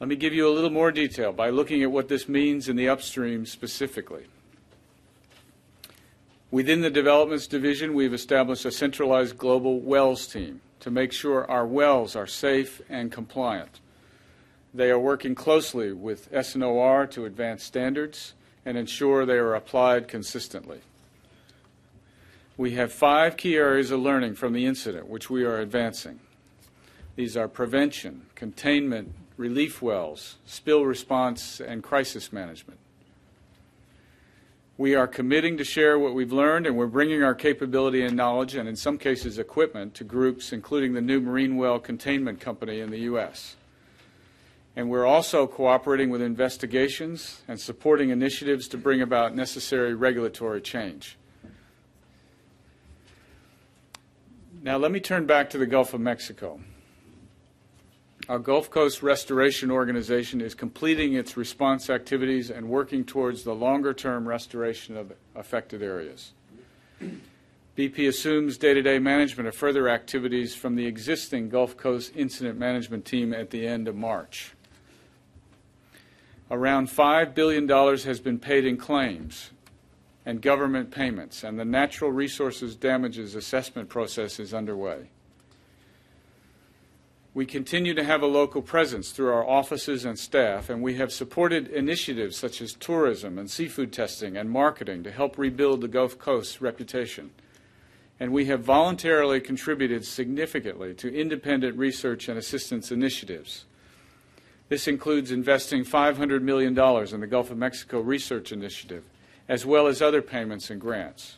[0.00, 2.76] Let me give you a little more detail by looking at what this means in
[2.76, 4.26] the upstream specifically.
[6.50, 11.66] Within the developments division, we've established a centralized global wells team to make sure our
[11.66, 13.80] wells are safe and compliant.
[14.74, 18.34] They are working closely with S&OR to advance standards
[18.64, 20.80] and ensure they are applied consistently.
[22.56, 26.20] We have five key areas of learning from the incident which we are advancing.
[27.16, 32.78] These are prevention, containment, relief wells, spill response, and crisis management.
[34.76, 38.54] We are committing to share what we've learned, and we're bringing our capability and knowledge,
[38.54, 42.90] and in some cases, equipment, to groups including the new Marine Well Containment Company in
[42.90, 43.56] the U.S
[44.76, 51.16] and we're also cooperating with investigations and supporting initiatives to bring about necessary regulatory change.
[54.62, 56.60] Now, let me turn back to the Gulf of Mexico.
[58.28, 63.92] Our Gulf Coast Restoration Organization is completing its response activities and working towards the longer
[63.92, 66.32] term restoration of affected areas.
[67.76, 72.58] BP assumes day to day management of further activities from the existing Gulf Coast Incident
[72.58, 74.54] Management Team at the end of March.
[76.54, 79.50] Around $5 billion has been paid in claims
[80.24, 85.08] and government payments, and the natural resources damages assessment process is underway.
[87.34, 91.12] We continue to have a local presence through our offices and staff, and we have
[91.12, 96.20] supported initiatives such as tourism and seafood testing and marketing to help rebuild the Gulf
[96.20, 97.32] Coast's reputation.
[98.20, 103.64] And we have voluntarily contributed significantly to independent research and assistance initiatives.
[104.68, 109.04] This includes investing $500 million in the Gulf of Mexico Research Initiative,
[109.48, 111.36] as well as other payments and grants.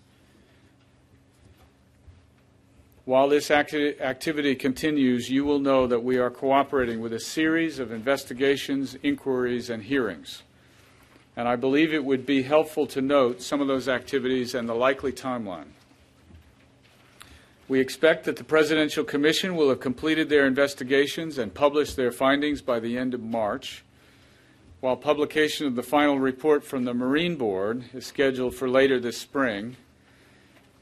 [3.05, 7.79] While this acti- activity continues, you will know that we are cooperating with a series
[7.79, 10.43] of investigations, inquiries, and hearings.
[11.37, 14.75] And I believe it would be helpful to note some of those activities and the
[14.75, 15.76] likely timeline.
[17.69, 22.63] We expect that the Presidential Commission will have completed their investigations and published their findings
[22.63, 23.85] by the end of March,
[24.81, 29.19] while publication of the final report from the Marine Board is scheduled for later this
[29.19, 29.77] spring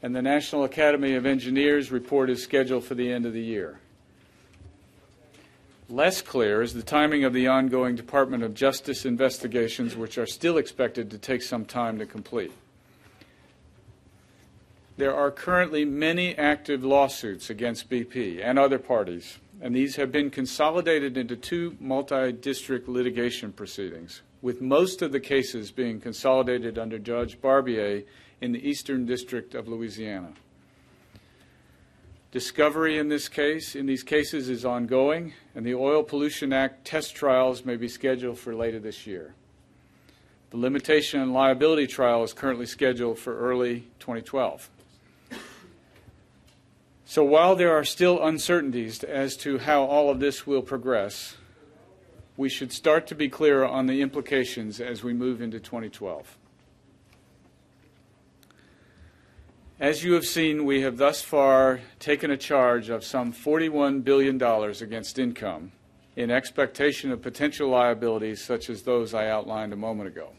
[0.05, 3.79] and the National Academy of Engineers report is scheduled for the end of the year.
[5.89, 10.59] Less clear is the timing of the ongoing Department of Justice investigations, which are still
[10.59, 12.53] expected to take some time to complete.
[14.97, 20.31] There are currently many active lawsuits against BP and other parties, and these have been
[20.31, 27.01] consolidated into two multi district litigation proceedings, with most of the cases being consolidated under
[27.01, 28.05] Judge Barbier
[28.41, 30.33] in the Eastern District of Louisiana.
[32.31, 37.17] Discovery in this case, in these cases, is ongoing, and the Oil Pollution Act test
[37.17, 39.35] trials may be scheduled for later this year.
[40.51, 44.71] The limitation and liability trial is currently scheduled for early 2012.
[47.07, 51.37] So while there are still uncertainties as to how all of this will progress,
[52.37, 56.39] we should start to be clear on the implications as we move into 2012.
[59.79, 64.43] As you have seen, we have thus far taken a charge of some $41 billion
[64.43, 65.73] against income
[66.17, 70.31] in expectation of potential liabilities such as those I outlined a moment ago.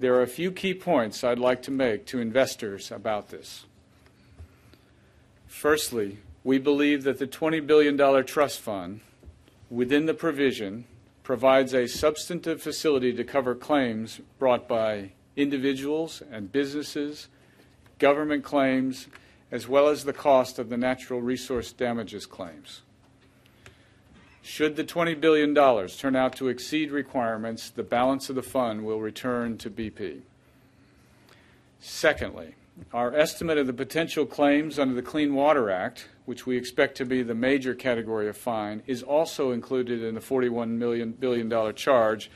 [0.00, 3.64] There are a few key points I'd like to make to investors about this.
[5.54, 7.96] Firstly, we believe that the $20 billion
[8.26, 9.00] trust fund
[9.70, 10.84] within the provision
[11.22, 17.28] provides a substantive facility to cover claims brought by individuals and businesses
[17.98, 19.06] government claims,
[19.50, 22.82] as well as the cost of the natural resource damages claims.
[24.42, 25.54] Should the $20 billion
[25.88, 30.22] turn out to exceed requirements, the balance of the fund will return to BP.
[31.80, 32.56] Secondly,
[32.92, 37.04] our estimate of the potential claims under the Clean Water Act, which we expect to
[37.04, 42.30] be the major category of fine, is also included in the $41 million billion charge,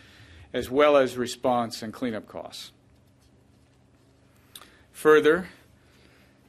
[0.52, 2.72] as well as response and cleanup costs.
[4.92, 5.48] Further,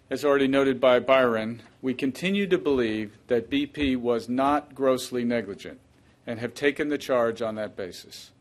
[0.09, 5.79] as already noted by Byron, we continue to believe that BP was not grossly negligent
[6.25, 8.31] and have taken the charge on that basis.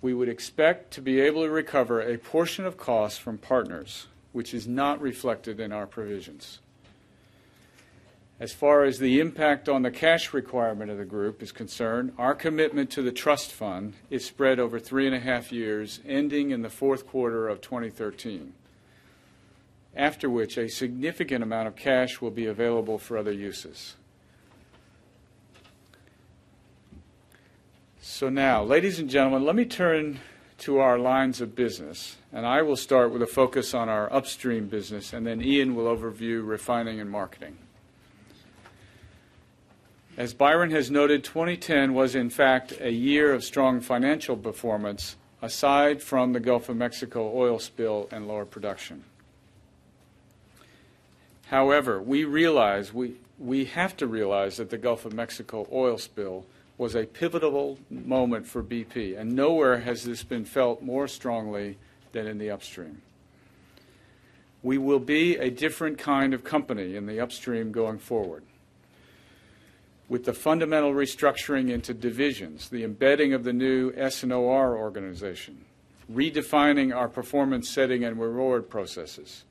[0.00, 4.52] We would expect to be able to recover a portion of costs from partners, which
[4.52, 6.58] is not reflected in our provisions.
[8.38, 12.34] As far as the impact on the cash requirement of the group is concerned, our
[12.34, 16.60] commitment to the trust fund is spread over three and a half years, ending in
[16.60, 18.52] the fourth quarter of 2013
[19.96, 23.94] after which a significant amount of cash will be available for other uses.
[28.00, 30.20] So now, ladies and gentlemen, let me turn
[30.58, 34.68] to our lines of business, and I will start with a focus on our upstream
[34.68, 37.58] business, and then Iain will overview refining and marketing.
[40.16, 46.00] As Byron has noted, 2010 was in fact a year of strong financial performance aside
[46.00, 49.04] from the Gulf of Mexico oil spill and lower production.
[51.46, 56.46] However, we realize we, we have to realize that the Gulf of Mexico oil spill
[56.76, 61.78] was a pivotal moment for BP, and nowhere has this been felt more strongly
[62.12, 63.00] than in the upstream.
[64.62, 68.42] We will be a different kind of company in the upstream going forward.
[70.08, 75.64] With the fundamental restructuring into divisions, the embedding of the new S&OR organization,
[76.12, 79.44] redefining our performance setting and reward processes,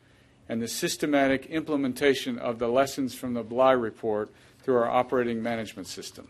[0.49, 4.29] and the systematic implementation of the lessons from the Bly report
[4.61, 6.27] through our operating management system.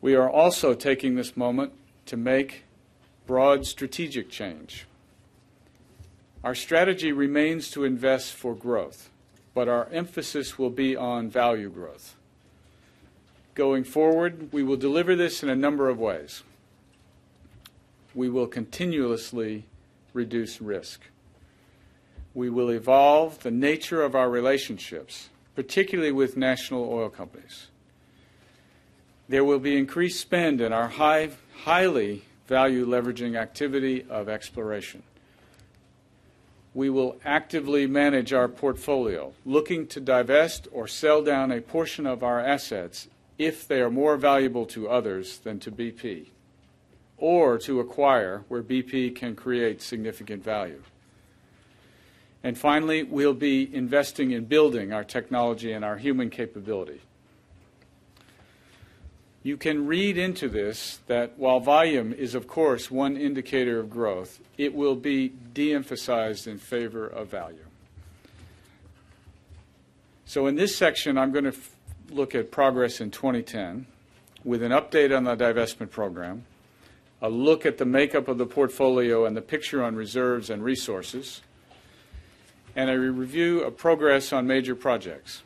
[0.00, 1.72] We are also taking this moment
[2.06, 2.64] to make
[3.26, 4.86] broad strategic change.
[6.44, 9.10] Our strategy remains to invest for growth,
[9.54, 12.14] but our emphasis will be on value growth.
[13.54, 16.42] Going forward, we will deliver this in a number of ways.
[18.14, 19.64] We will continuously
[20.12, 21.00] reduce risk.
[22.34, 27.68] We will evolve the nature of our relationships, particularly with national oil companies.
[29.28, 31.30] There will be increased spend in our high,
[31.64, 35.02] highly value leveraging activity of exploration.
[36.74, 42.22] We will actively manage our portfolio, looking to divest or sell down a portion of
[42.22, 43.08] our assets
[43.38, 46.26] if they are more valuable to others than to BP,
[47.18, 50.82] or to acquire where BP can create significant value.
[52.44, 57.00] And finally, we'll be investing in building our technology and our human capability.
[59.46, 64.40] You can read into this that while volume is, of course, one indicator of growth,
[64.58, 67.64] it will be de emphasized in favor of value.
[70.24, 71.54] So, in this section, I'm going to
[72.10, 73.86] look at progress in 2010
[74.42, 76.44] with an update on the divestment program,
[77.22, 81.40] a look at the makeup of the portfolio and the picture on reserves and resources,
[82.74, 85.44] and a review of progress on major projects.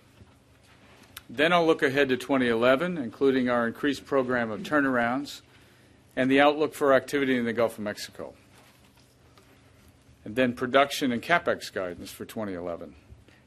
[1.32, 5.42] Then I'll look ahead to 2011, including our increased program of turnarounds
[6.16, 8.34] and the outlook for activity in the Gulf of Mexico.
[10.24, 12.96] And then production and capex guidance for 2011.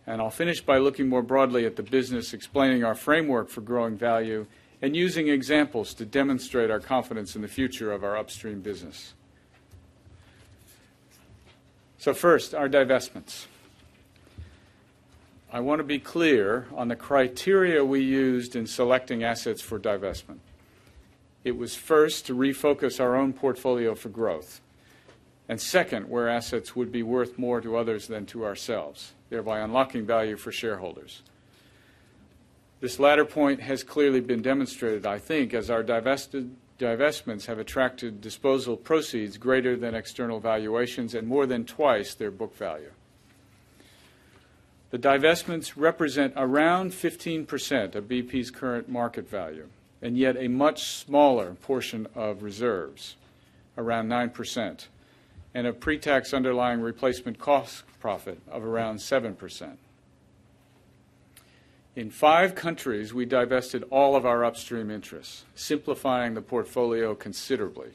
[0.08, 3.98] And I'll finish by looking more broadly at the business, explaining our framework for growing
[3.98, 4.48] value,
[4.82, 9.14] and using examples to demonstrate our confidence in the future of our upstream business.
[11.98, 13.46] So, first, our divestments.
[15.54, 20.40] I want to be clear on the criteria we used in selecting assets for divestment.
[21.44, 24.62] It was first to refocus our own portfolio for growth,
[25.48, 30.08] and second, where assets would be worth more to others than to ourselves, thereby unlocking
[30.08, 31.22] value for shareholders.
[32.80, 38.22] This latter point has clearly been demonstrated, I think, as our divested divestments have attracted
[38.22, 42.92] disposal proceeds greater than external valuations and more than twice their book value.
[44.94, 49.70] The divestments represent around 15% of BP's current market value,
[50.04, 53.16] and yet a much smaller portion of reserves,
[53.76, 54.86] around 9%,
[55.56, 59.78] and a pre tax underlying replacement cost profit of around 7%.
[61.96, 67.94] In five countries, we divested all of our upstream interests, simplifying the portfolio considerably.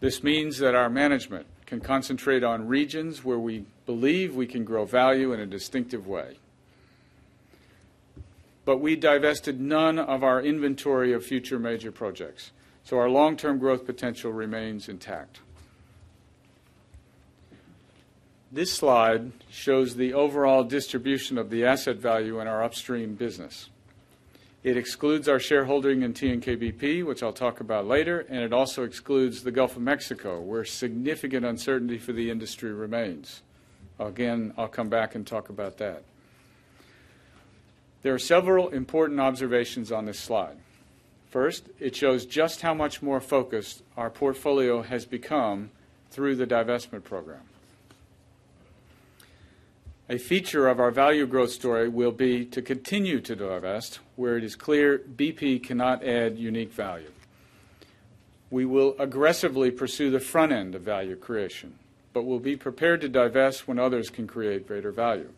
[0.00, 4.84] This means that our management can concentrate on regions where we believe we can grow
[4.84, 6.36] value in a distinctive way.
[8.64, 12.52] But we divested none of our inventory of future major projects,
[12.84, 15.40] so our long term growth potential remains intact.
[18.52, 23.70] This slide shows the overall distribution of the asset value in our upstream business.
[24.62, 29.42] It excludes our shareholding in TNK-BP, which I'll talk about later, and it also excludes
[29.42, 33.42] the Gulf of Mexico, where significant uncertainty for the industry remains.
[33.98, 36.02] Again, I'll come back and talk about that.
[38.02, 40.56] There are several important observations on this slide.
[41.30, 45.70] First, it shows just how much more focused our portfolio has become
[46.10, 47.40] through the divestment program.
[50.08, 54.44] A feature of our value growth story will be to continue to divest where it
[54.44, 57.10] is clear BP cannot add unique value.
[58.50, 61.78] We will aggressively pursue the front end of value creation,
[62.12, 65.30] but will be prepared to divest when others can create greater value.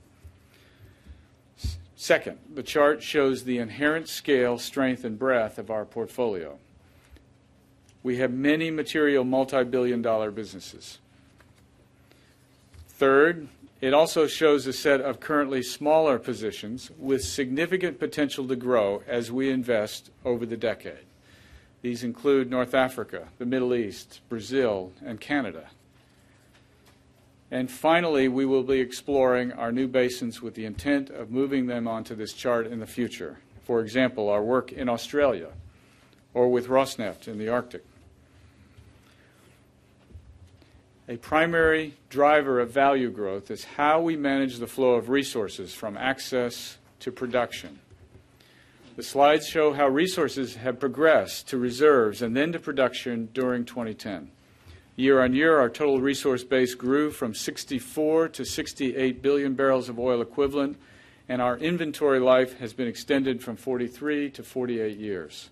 [1.96, 6.58] Second, the chart shows the inherent scale, strength, and breadth of our portfolio.
[8.02, 10.98] We have many material multi billion dollar businesses.
[12.88, 13.48] Third,
[13.80, 19.32] it also shows a set of currently smaller positions with significant potential to grow as
[19.32, 21.04] we invest over the decade.
[21.82, 25.68] These include North Africa, the Middle East, Brazil, and Canada.
[27.54, 31.86] And finally, we will be exploring our new basins with the intent of moving them
[31.86, 33.38] onto this chart in the future.
[33.62, 35.52] For example, our work in Australia
[36.34, 37.84] or with Rosneft in the Arctic.
[41.08, 45.96] A primary driver of value growth is how we manage the flow of resources from
[45.96, 47.78] access to production.
[48.96, 54.32] The slides show how resources have progressed to reserves and then to production during 2010.
[54.96, 59.98] Year on year, our total resource base grew from 64 to 68 billion barrels of
[59.98, 60.78] oil equivalent,
[61.28, 65.50] and our inventory life has been extended from 43 to 48 years.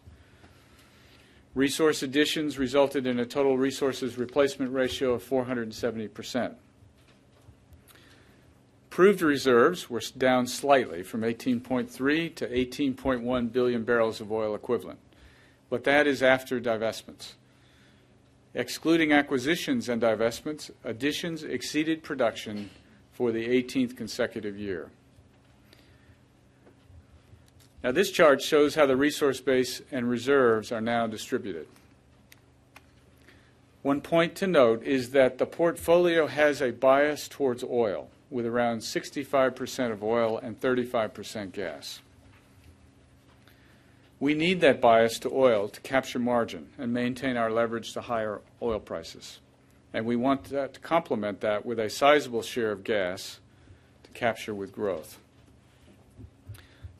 [1.55, 6.55] Resource additions resulted in a total resources replacement ratio of 470%.
[8.90, 14.99] Proved reserves were down slightly from 18.3 to 18.1 billion barrels of oil equivalent,
[15.68, 17.32] but that is after divestments.
[18.55, 22.68] Excluding acquisitions and divestments, additions exceeded production
[23.12, 24.90] for the 18th consecutive year.
[27.82, 31.66] Now, this chart shows how the resource base and reserves are now distributed.
[33.82, 38.78] One point to note is that the portfolio has a bias towards oil, with around
[38.78, 42.00] 65% of oil and 35% gas.
[44.22, 48.40] We need that bias to oil to capture margin and maintain our leverage to higher
[48.62, 49.40] oil prices.
[49.92, 53.40] And we want to complement that with a sizable share of gas
[54.04, 55.18] to capture with growth.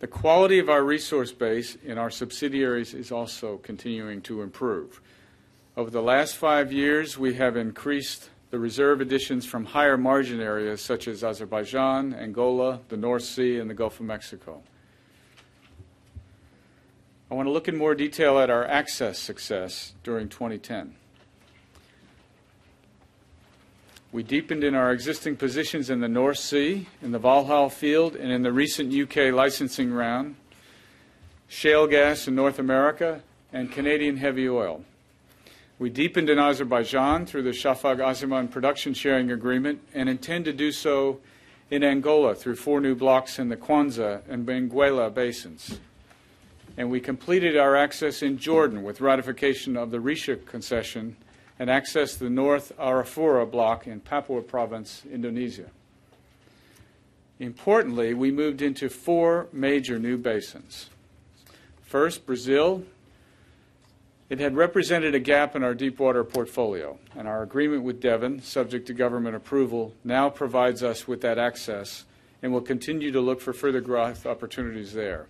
[0.01, 5.01] The quality of our resource base in our subsidiaries is also continuing to improve.
[5.77, 10.81] Over the last five years, we have increased the reserve additions from higher margin areas
[10.81, 14.61] such as Azerbaijan, Angola, the North Sea, and the Gulf of Mexico.
[17.33, 20.95] I want to look in more detail at our access success during 2010.
[24.13, 28.31] We deepened in our existing positions in the North Sea, in the Valhall field, and
[28.31, 30.37] in the recent UK licensing round,
[31.49, 34.85] shale gas in North America, and Canadian heavy oil.
[35.79, 40.71] We deepened in Azerbaijan through the Shafag Asiman production sharing agreement and intend to do
[40.71, 41.21] so
[41.71, 45.79] in Angola through four new blocks in the Kwanza and Benguela basins
[46.77, 51.17] and we completed our access in Jordan with ratification of the Risha concession
[51.59, 55.71] and access the North Arafura block in Papua province, Indonesia.
[57.39, 60.91] Importantly, we moved into four major new basins.
[61.83, 62.85] First, Brazil.
[64.31, 68.87] It had represented a gap in our deepwater portfolio, and our agreement with Devon, subject
[68.87, 72.07] to government approval, now provides us with that access
[72.43, 75.27] and will continue to look for further growth opportunities there.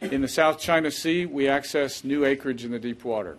[0.00, 3.36] In the South China Sea, we access new acreage in the deep water.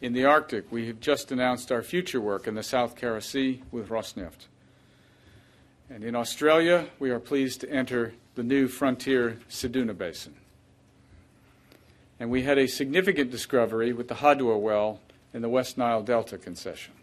[0.00, 3.62] In the Arctic, we have just announced our future work in the South Kara Sea
[3.72, 4.46] with Rosneft.
[5.90, 10.34] And in Australia, we are pleased to enter the new frontier Ceduna Basin.
[12.20, 15.00] And we had a significant discovery with the Hadua well
[15.34, 16.94] in the West Nile Delta concession.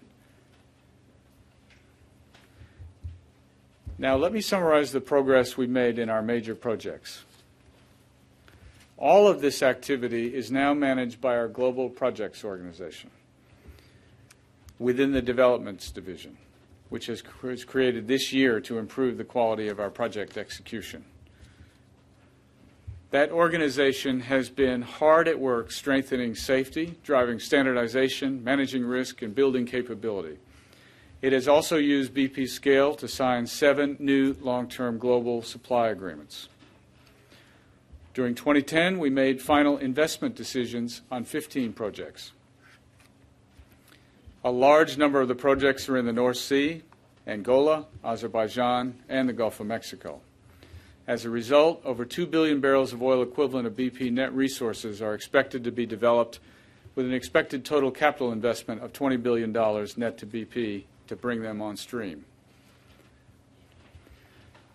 [3.97, 7.23] Now, let me summarize the progress we made in our major projects.
[8.97, 13.11] All of this activity is now managed by our Global Projects Organization
[14.79, 16.37] within the Developments Division,
[16.89, 21.05] which has created this year to improve the quality of our project execution.
[23.11, 29.65] That organization has been hard at work strengthening safety, driving standardization, managing risk, and building
[29.65, 30.39] capability.
[31.21, 36.49] It has also used BP Scale to sign seven new long term global supply agreements.
[38.17, 42.31] During 2010, we made final investment decisions on 15 projects.
[44.43, 46.81] A large number of the projects are in the North Sea,
[47.27, 50.21] Angola, Azerbaijan, and the Gulf of Mexico.
[51.05, 55.13] As a result, over 2 billion barrels of oil equivalent of BP net resources are
[55.13, 56.39] expected to be developed
[56.95, 61.61] with an expected total capital investment of $20 billion net to BP to bring them
[61.61, 62.25] on stream.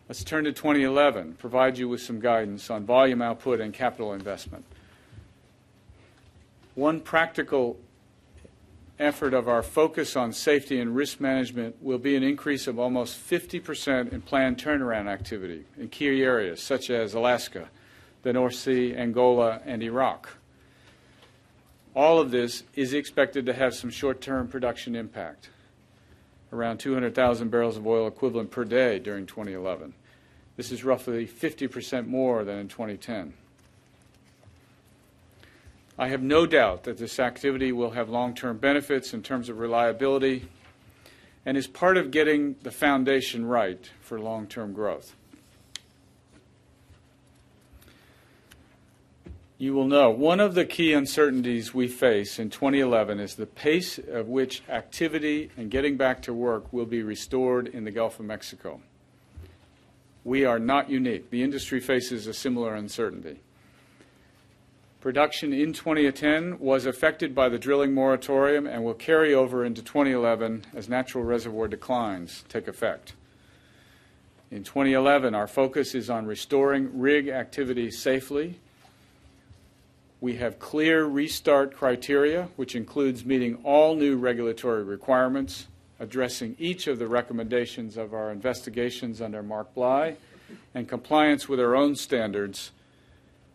[0.08, 4.64] Let's turn to 2011, provide you with some guidance on volume output and capital investment.
[6.74, 7.78] One practical
[8.98, 13.18] effort of our focus on safety and risk management will be an increase of almost
[13.18, 17.68] 50% in planned turnaround activity in key areas such as Alaska,
[18.22, 20.28] the North Sea, Angola, and Iraq.
[21.94, 25.50] All of this is expected to have some short term production impact,
[26.52, 29.94] around 200,000 barrels of oil equivalent per day during 2011.
[30.56, 33.32] This is roughly 50% more than in 2010.
[35.98, 39.58] I have no doubt that this activity will have long term benefits in terms of
[39.58, 40.48] reliability
[41.44, 45.14] and is part of getting the foundation right for long term growth.
[49.62, 53.96] You will know one of the key uncertainties we face in 2011 is the pace
[53.96, 58.26] at which activity and getting back to work will be restored in the Gulf of
[58.26, 58.80] Mexico.
[60.24, 61.30] We are not unique.
[61.30, 63.38] The industry faces a similar uncertainty.
[65.00, 70.64] Production in 2010 was affected by the drilling moratorium and will carry over into 2011
[70.74, 73.12] as natural reservoir declines take effect.
[74.50, 78.58] In 2011, our focus is on restoring rig activity safely.
[80.22, 85.66] We have clear restart criteria, which includes meeting all new regulatory requirements,
[85.98, 90.14] addressing each of the recommendations of our investigations under Mark Bly,
[90.76, 92.70] and compliance with our own standards,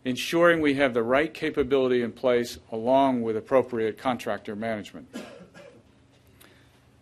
[0.04, 5.08] ensuring we have the right capability in place along with appropriate contractor management.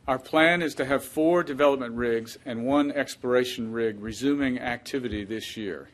[0.06, 5.56] Our plan is to have four development rigs and one exploration rig resuming activity this
[5.56, 5.88] year,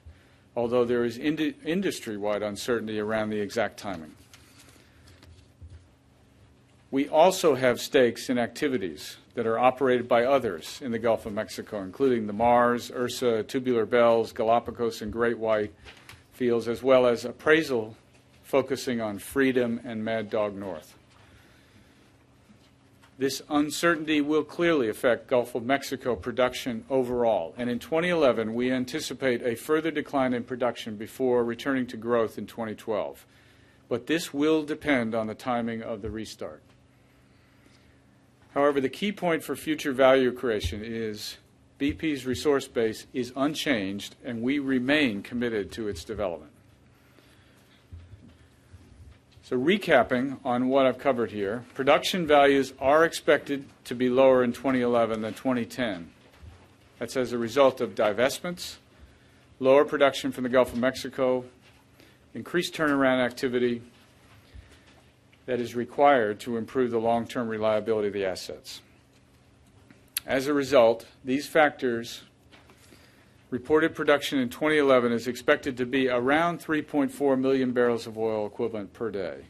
[0.56, 4.12] although there is ind- industry wide uncertainty around the exact timing.
[6.90, 11.32] We also have stakes in activities that are operated by others in the Gulf of
[11.32, 15.72] Mexico, including the Mars, Ursa, Tubular Bells, Galapagos, and Great White
[16.32, 17.96] fields, as well as appraisal
[18.42, 20.94] focusing on Freedom and Mad Dog North.
[23.18, 29.42] This uncertainty will clearly affect Gulf of Mexico production overall, and in 2011 we anticipate
[29.42, 33.26] a further decline in production before returning to growth in 2012.
[33.88, 36.62] But this will depend on the timing of the restart.
[38.54, 41.36] However, the key point for future value creation is
[41.78, 46.51] BP's resource base is unchanged and we remain committed to its development.
[49.52, 54.54] So, recapping on what I've covered here, production values are expected to be lower in
[54.54, 56.10] 2011 than 2010.
[56.98, 58.76] That's as a result of divestments,
[59.60, 61.44] lower production from the Gulf of Mexico,
[62.32, 63.82] increased turnaround activity,
[65.44, 68.80] that is required to improve the long term reliability of the assets.
[70.24, 72.22] As a result, these factors
[73.52, 78.94] reported production in 2011 is expected to be around 3.4 million barrels of oil equivalent
[78.94, 79.44] per day.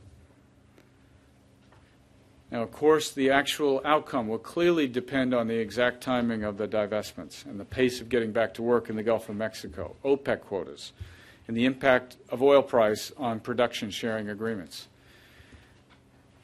[2.51, 6.67] Now, of course, the actual outcome will clearly depend on the exact timing of the
[6.67, 10.41] divestments and the pace of getting back to work in the Gulf of Mexico, OPEC
[10.41, 10.93] quotas,
[11.47, 14.89] and the impact of oil price on production sharing agreements.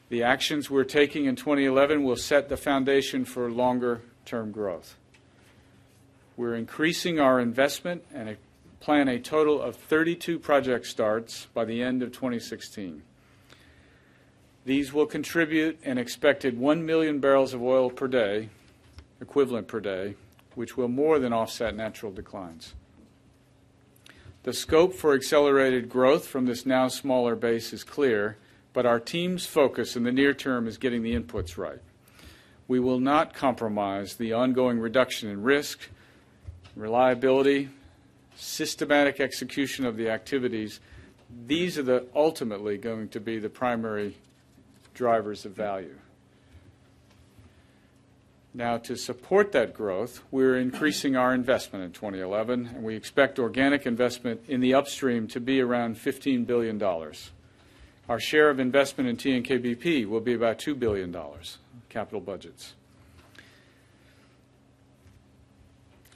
[0.07, 4.95] The actions we're taking in 2011 will set the foundation for longer term growth.
[6.39, 8.37] We're increasing our investment and
[8.79, 13.01] plan a total of 32 project starts by the end of 2016.
[14.63, 18.47] These will contribute an expected 1 million barrels of oil per day,
[19.19, 20.15] equivalent per day,
[20.55, 22.73] which will more than offset natural declines.
[24.43, 28.37] The scope for accelerated growth from this now smaller base is clear
[28.71, 31.81] but our team's focus in the near term is getting the inputs right.
[32.65, 35.89] We will not compromise the ongoing reduction in risk,
[36.75, 37.69] reliability,
[38.35, 40.79] systematic execution of the activities.
[41.45, 44.17] These are the, ultimately going to be the primary
[44.93, 45.95] drivers of value.
[48.53, 53.85] Now, to support that growth, we're increasing our investment in 2011, and we expect organic
[53.85, 56.81] investment in the upstream to be around $15 billion.
[58.09, 61.15] Our share of investment in TNK-BP will be about $2 billion,
[61.89, 62.73] capital budgets.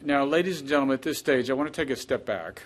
[0.06, 2.64] Now, ladies and gentlemen, at this stage, I want to take a step back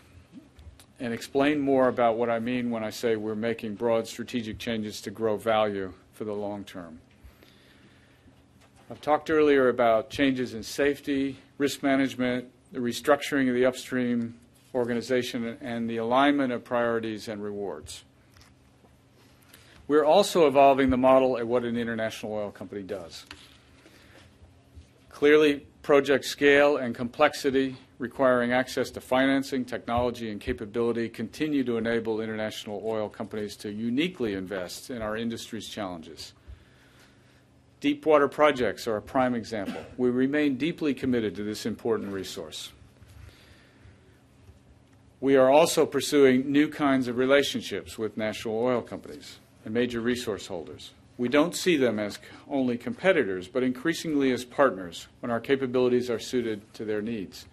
[1.00, 5.02] and explain more about what I mean when I say we're making broad strategic changes
[5.02, 7.00] to grow value for the long term.
[8.90, 14.40] I've talked earlier about changes in safety, risk management, the restructuring of the upstream
[14.74, 18.04] organization, and the alignment of priorities and rewards.
[19.88, 23.28] We're also evolving the model at what an international oil company does.
[25.10, 32.20] Clearly, project scale and complexity requiring access to financing, technology, and capability continue to enable
[32.20, 36.34] international oil companies to uniquely invest in our industry's challenges.
[37.80, 39.82] Deepwater projects are a prime example.
[39.96, 42.74] We remain deeply committed to this important resource.
[45.22, 50.48] We are also pursuing new kinds of relationships with national oil companies and major resource
[50.48, 50.92] holders.
[51.18, 56.20] We don't see them as only competitors, but increasingly as partners when our capabilities are
[56.20, 57.48] suited to their needs.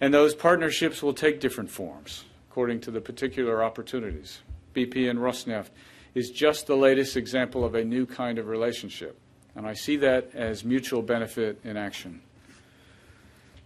[0.00, 4.40] And those partnerships will take different forms according to the particular opportunities.
[4.74, 5.70] BP and Rosneft
[6.14, 9.18] is just the latest example of a new kind of relationship,
[9.54, 12.20] and I see that as mutual benefit in action.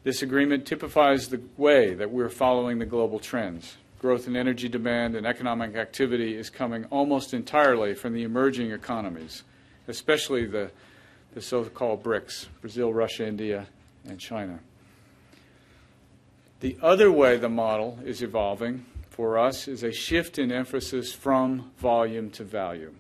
[0.04, 3.76] This agreement typifies the way that we're following the global trends
[4.06, 9.42] growth in energy demand and economic activity is coming almost entirely from the emerging economies,
[9.88, 10.70] especially the,
[11.34, 13.66] the so called BRICS Brazil, Russia, India,
[14.08, 14.60] and China.
[16.60, 21.72] The other way the model is evolving for us is a shift in emphasis from
[21.78, 22.94] volume to value.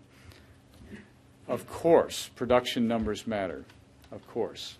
[1.46, 3.64] Of course, production numbers matter,
[4.10, 4.76] of course.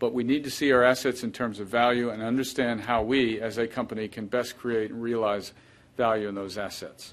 [0.00, 3.38] But we need to see our assets in terms of value and understand how we,
[3.38, 5.52] as a company, can best create and realize
[5.96, 7.12] value in those assets.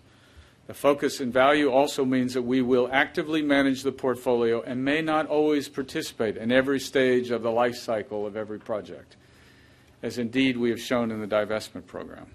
[0.67, 5.01] The focus in value also means that we will actively manage the portfolio and may
[5.01, 9.17] not always participate in every stage of the life cycle of every project,
[10.01, 12.27] as indeed we have shown in the divestment program.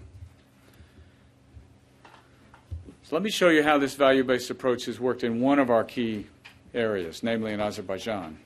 [3.03, 5.83] So let me show you how this value-based approach has worked in one of our
[5.83, 6.27] key
[6.75, 8.37] areas, namely in Azerbaijan.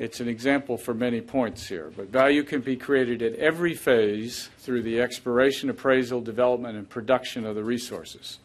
[0.00, 4.48] It's an example for many points here, but value can be created at every phase
[4.56, 8.38] through the exploration, appraisal, development, and production of the resources.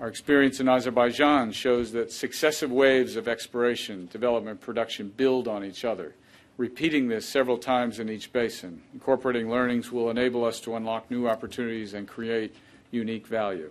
[0.00, 5.84] Our experience in Azerbaijan shows that successive waves of exploration, development, production build on each
[5.84, 6.14] other.
[6.56, 11.28] Repeating this several times in each basin, incorporating learnings will enable us to unlock new
[11.28, 12.56] opportunities and create
[12.90, 13.70] unique value.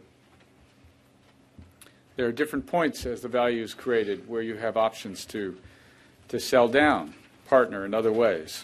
[2.18, 5.58] There are different points as the value is created where you have options to
[6.34, 7.14] to sell down,
[7.46, 8.64] partner in other ways.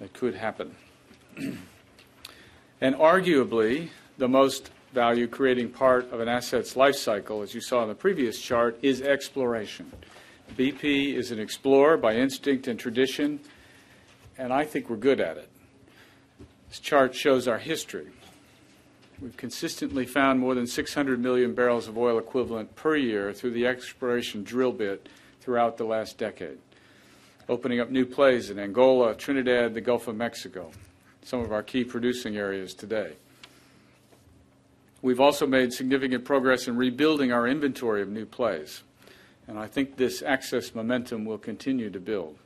[0.00, 0.74] That could happen.
[2.80, 7.82] and arguably, the most value creating part of an asset's life cycle, as you saw
[7.82, 9.92] in the previous chart, is exploration.
[10.56, 13.38] BP is an explorer by instinct and tradition,
[14.38, 15.50] and I think we're good at it.
[16.70, 18.06] This chart shows our history.
[19.20, 23.66] We've consistently found more than 600 million barrels of oil equivalent per year through the
[23.66, 25.06] exploration drill bit
[25.46, 26.58] throughout the last decade,
[27.48, 30.72] opening up new plays in Angola, Trinidad, the Gulf of Mexico,
[31.22, 33.12] some of our key producing areas today.
[35.02, 38.82] We've also made significant progress in rebuilding our inventory of new plays,
[39.46, 42.36] and I think this access momentum will continue to build.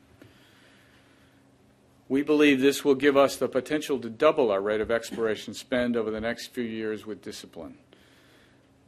[2.07, 5.97] We believe this will give us the potential to double our rate of exploration spend
[5.97, 7.77] over the next few years with discipline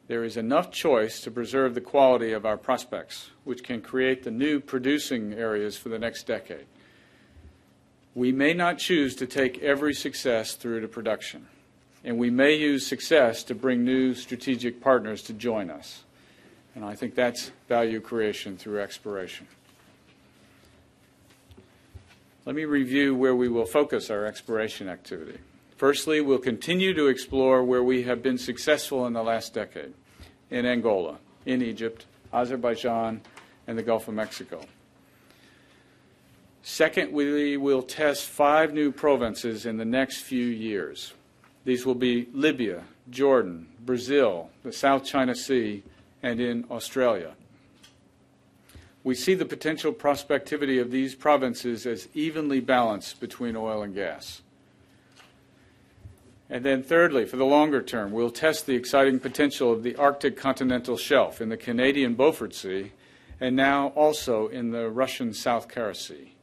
[0.08, 4.32] there is enough choice to preserve the quality of our prospects, which can create the
[4.32, 6.66] new producing areas for the next decade.
[8.14, 11.48] We may not choose to take every success through to production,
[12.04, 16.04] and we may use success to bring new strategic partners to join us.
[16.76, 19.48] And I think that's value creation through exploration.
[22.46, 25.40] Let me review where we will focus our exploration activity.
[25.84, 29.94] Firstly, we'll continue to explore where we have been successful in the last decade
[30.50, 33.20] in Angola, in Egypt, Azerbaijan,
[33.68, 34.62] and the Gulf of Mexico.
[36.62, 41.12] Second, we will test five new provinces in the next few years.
[41.66, 45.84] These will be Libya, Jordan, Brazil, the South China Sea,
[46.22, 47.34] and in Australia.
[49.04, 54.44] We see the potential prospectivity of these provinces as evenly balanced between oil and gas.
[56.54, 60.38] And then, thirdly, for the longer term, we'll test the exciting potential of the Arctic
[60.38, 62.92] continental shelf in the Canadian Beaufort Sea
[63.42, 66.36] and now also in the Russian South Kara Sea.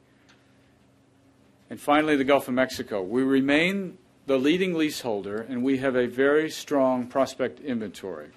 [1.70, 3.00] And finally, the Gulf of Mexico.
[3.00, 8.30] We remain the leading leaseholder, and we have a very strong prospect inventory.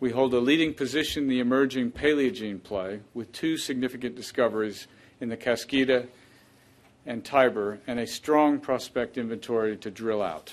[0.00, 4.88] We hold a leading position in the emerging Paleogene play with two significant discoveries
[5.20, 6.08] in the Kaskida
[7.06, 10.52] and Tiber and a strong prospect inventory to drill out.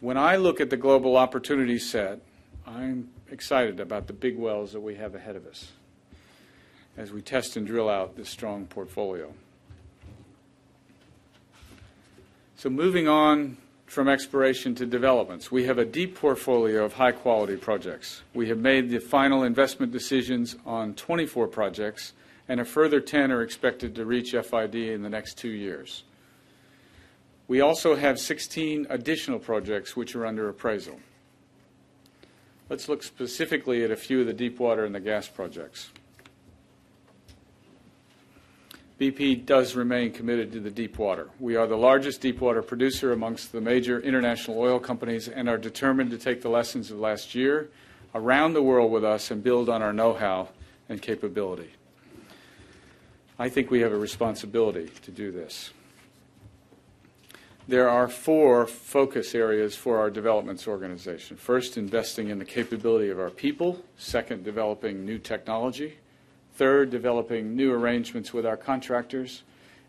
[0.00, 2.20] When I look at the global opportunity set,
[2.64, 5.72] I'm excited about the big wells that we have ahead of us
[6.96, 9.32] as we test and drill out this strong portfolio.
[12.54, 17.56] So, moving on from exploration to developments, we have a deep portfolio of high quality
[17.56, 18.22] projects.
[18.34, 22.12] We have made the final investment decisions on 24 projects,
[22.48, 26.04] and a further 10 are expected to reach FID in the next two years.
[27.48, 31.00] We also have 16 additional projects which are under appraisal.
[32.68, 35.88] Let's look specifically at a few of the deepwater and the gas projects.
[39.00, 41.30] BP does remain committed to the deepwater.
[41.40, 46.10] We are the largest deepwater producer amongst the major international oil companies and are determined
[46.10, 47.70] to take the lessons of last year
[48.14, 50.48] around the world with us and build on our know how
[50.88, 51.70] and capability.
[53.38, 55.70] I think we have a responsibility to do this.
[57.68, 61.36] There are four focus areas for our developments organization.
[61.36, 63.84] First, investing in the capability of our people.
[63.98, 65.98] Second, developing new technology.
[66.54, 69.42] Third, developing new arrangements with our contractors.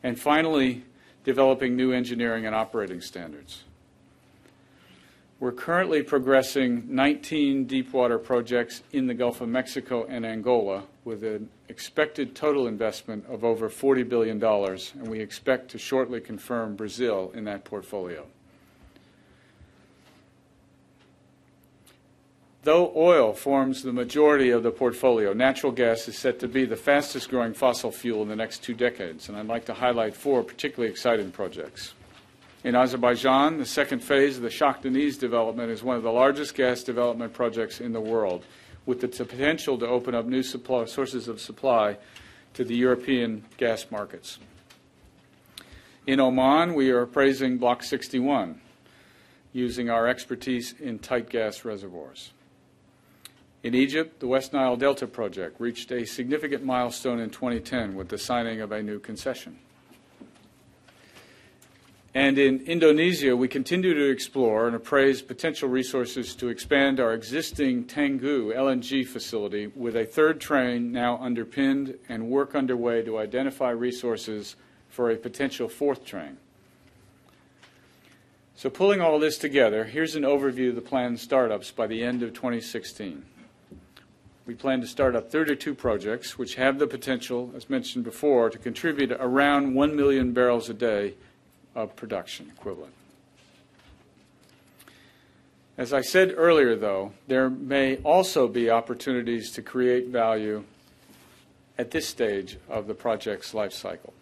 [0.04, 0.84] And finally,
[1.24, 3.64] developing new engineering and operating standards.
[5.40, 11.50] We're currently progressing 19 deepwater projects in the Gulf of Mexico and Angola with an
[11.70, 17.46] expected total investment of over $40 billion, and we expect to shortly confirm Brazil in
[17.46, 18.28] that portfolio.
[22.62, 26.76] Though oil forms the majority of the portfolio, natural gas is set to be the
[26.76, 30.44] fastest growing fossil fuel in the next two decades, and I'd like to highlight four
[30.44, 31.96] particularly exciting projects.
[32.64, 36.54] In Azerbaijan, the second phase of the Shah Deniz development is one of the largest
[36.54, 38.46] gas development projects in the world,
[38.90, 41.96] with the potential to open up new supply, sources of supply
[42.56, 44.40] to the European gas markets.
[46.08, 48.60] In Oman, we are appraising Block 61
[49.54, 52.32] using our expertise in tight gas reservoirs.
[53.62, 58.18] In Egypt, the West Nile Delta project reached a significant milestone in 2010 with the
[58.18, 59.60] signing of a new concession.
[62.16, 67.86] And in Indonesia, we continue to explore and appraise potential resources to expand our existing
[67.86, 74.56] Tangguh LNG facility with a third train now underpinned and work underway to identify resources
[74.90, 76.38] for a potential fourth train.
[78.56, 82.24] So, pulling all this together, here's an overview of the planned startups by the end
[82.24, 83.24] of 2016.
[84.48, 88.58] We plan to start up 32 projects, which have the potential, as mentioned before, to
[88.58, 91.14] contribute around 1 million barrels a day
[91.80, 92.94] of production equivalent.
[95.78, 100.66] As I said earlier, though, there may also be opportunities to create value
[101.78, 104.14] at this stage of the project's life cycle.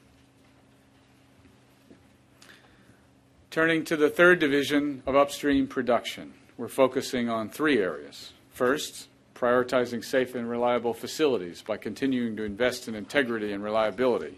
[3.49, 8.33] Turning to the third division of upstream production, we're focusing on three areas.
[8.51, 14.37] First, prioritizing safe and reliable facilities by continuing to invest in integrity and reliability.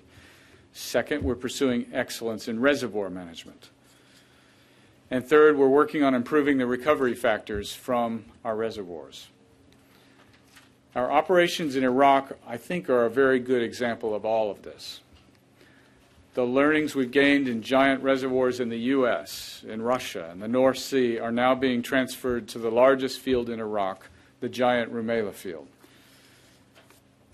[0.74, 3.70] Second, we're pursuing excellence in reservoir management.
[5.12, 9.28] And third, we're working on improving the recovery factors from our reservoirs.
[10.96, 15.02] Our operations in Iraq, I think, are a very good example of all of this.
[16.36, 20.78] The learnings we've gained in giant reservoirs in the U.S., in Russia, and the North
[20.78, 24.08] Sea are now being transferred to the largest field in Iraq,
[24.40, 25.68] the giant Rumaila field.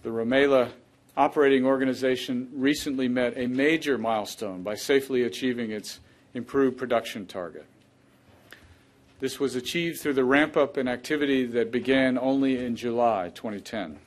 [0.03, 0.71] The Rumaila
[1.17, 5.99] operating organization recently met a major milestone by safely achieving its
[6.33, 7.65] improved production target.
[9.19, 13.97] This was achieved through the ramp up in activity that began only in July 2010.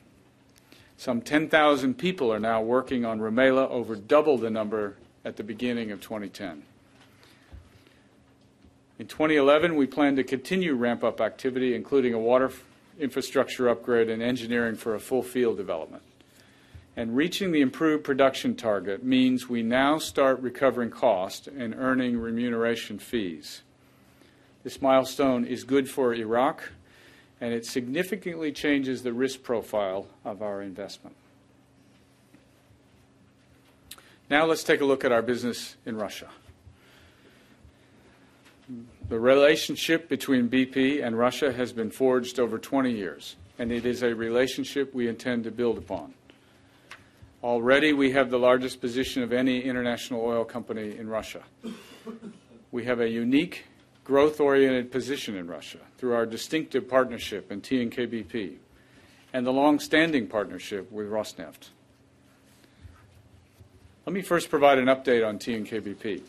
[0.97, 5.91] Some 10,000 people are now working on Rumaila, over double the number at the beginning
[5.91, 6.63] of 2010.
[8.99, 12.51] In 2011, we plan to continue ramp up activity, including a water
[12.99, 16.03] infrastructure upgrade and engineering for a full field development.
[16.95, 22.99] And reaching the improved production target means we now start recovering cost and earning remuneration
[22.99, 23.61] fees.
[24.63, 26.71] This milestone is good for Iraq,
[27.39, 31.15] and it significantly changes the risk profile of our investment.
[34.29, 36.27] Now let's take a look at our business in Russia.
[39.07, 44.03] The relationship between BP and Russia has been forged over 20 years, and it is
[44.03, 46.13] a relationship we intend to build upon.
[47.41, 51.41] Already, we have the largest position of any international oil company in Russia.
[52.71, 53.65] We have a unique,
[54.03, 58.55] growth oriented position in Russia through our distinctive partnership in TNKBP
[59.31, 61.69] and the long standing partnership with Rosneft.
[64.05, 66.23] Let me first provide an update on TNKBP.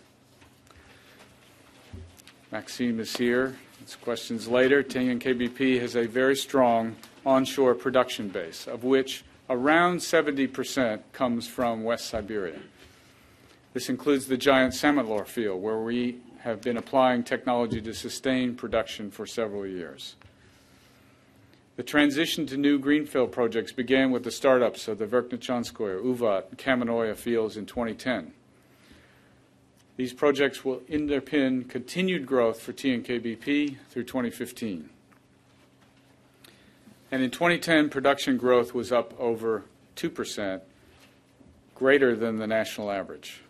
[2.52, 3.56] Maxim is here.
[3.80, 4.82] It's questions later.
[4.82, 6.94] TNKBP has a very strong
[7.24, 12.60] onshore production base, of which around 70% comes from West Siberia.
[13.74, 19.10] This includes the giant Samotlor field, where we have been applying technology to sustain production
[19.10, 20.14] for several years.
[21.76, 26.58] The transition to new greenfield projects began with the startups of the Verkhnechonskoye, Uvat, and
[26.58, 28.32] Kamennoye fields in 2010.
[29.96, 34.90] These projects will underpin continued growth for TNKBP through 2015.
[37.10, 39.64] And in 2010, production growth was up over
[39.96, 40.60] 2%,
[41.74, 43.42] greater than the national average.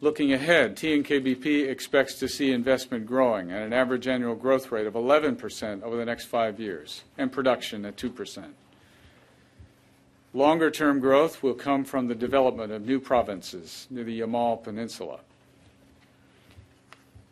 [0.00, 4.94] Looking ahead, TNKBP expects to see investment growing at an average annual growth rate of
[4.94, 8.46] 11% over the next five years, and production at 2%.
[10.34, 15.20] Longer term growth will come from the development of new provinces near the Yamal Peninsula.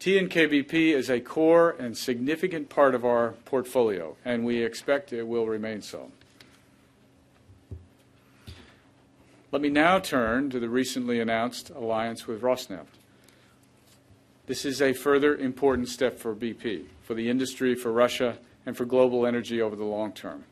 [0.01, 5.46] TNKBP is a core and significant part of our portfolio, and we expect it will
[5.46, 6.11] remain so.
[9.53, 12.86] Let me now turn to the recently announced alliance with Rosneft.
[14.46, 18.86] This is a further important step for BP, for the industry, for Russia, and for
[18.86, 20.44] global energy over the long term.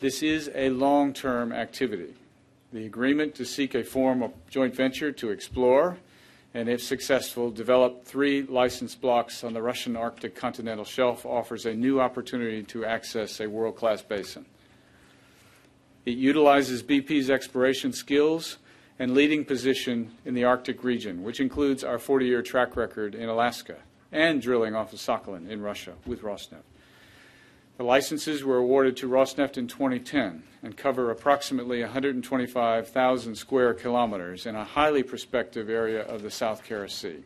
[0.00, 2.12] This is a long term activity.
[2.74, 5.96] The agreement to seek a form of joint venture to explore
[6.58, 11.72] and if successful, develop three license blocks on the Russian Arctic continental shelf offers a
[11.72, 14.44] new opportunity to access a world-class basin.
[16.04, 18.58] It utilizes BP's exploration skills
[18.98, 23.76] and leading position in the Arctic region, which includes our 40-year track record in Alaska
[24.10, 26.64] and drilling off of Sakhalin in Russia with Rosneft.
[27.78, 34.56] The licenses were awarded to Rosneft in 2010 and cover approximately 125,000 square kilometers in
[34.56, 37.22] a highly prospective area of the South Kara Sea.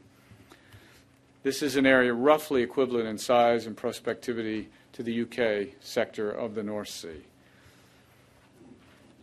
[1.43, 6.55] This is an area roughly equivalent in size and prospectivity to the UK sector of
[6.55, 7.25] the North Sea.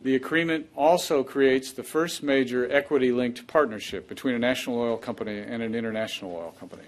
[0.01, 5.38] The agreement also creates the first major equity linked partnership between a national oil company
[5.38, 6.86] and an international oil company.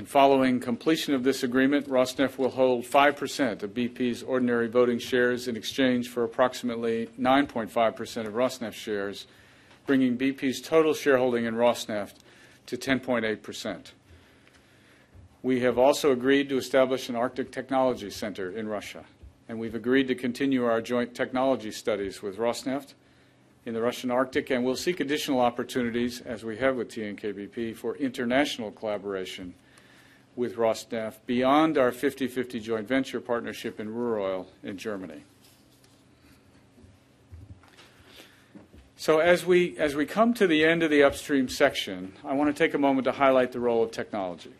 [0.00, 5.46] And following completion of this agreement, Rosneft will hold 5% of BP's ordinary voting shares
[5.46, 9.26] in exchange for approximately 9.5% of Rosneft shares,
[9.86, 12.14] bringing BP's total shareholding in Rosneft
[12.64, 13.90] to 10.8%.
[15.42, 19.04] We have also agreed to establish an Arctic Technology Center in Russia,
[19.50, 22.94] and we've agreed to continue our joint technology studies with Rosneft
[23.66, 27.96] in the Russian Arctic, and we'll seek additional opportunities, as we have with TNK-BP, for
[27.96, 29.52] international collaboration
[30.40, 35.22] with Rosneft beyond our 50-50 joint venture partnership in Ruhr Oil in Germany.
[38.96, 42.54] So as we, as we come to the end of the upstream section, I want
[42.54, 44.52] to take a moment to highlight the role of technology.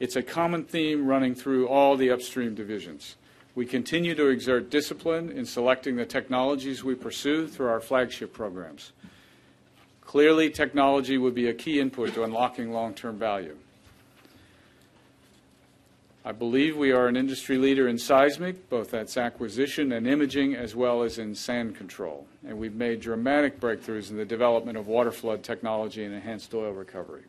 [0.00, 3.14] It's a common theme running through all the upstream divisions.
[3.54, 8.90] We continue to exert discipline in selecting the technologies we pursue through our flagship programs.
[10.00, 13.56] Clearly, technology would be a key input to unlocking long-term value.
[16.26, 20.74] I believe we are an industry leader in seismic, both that's acquisition and imaging, as
[20.74, 22.26] well as in sand control.
[22.44, 26.72] And we've made dramatic breakthroughs in the development of water flood technology and enhanced oil
[26.72, 27.22] recovery.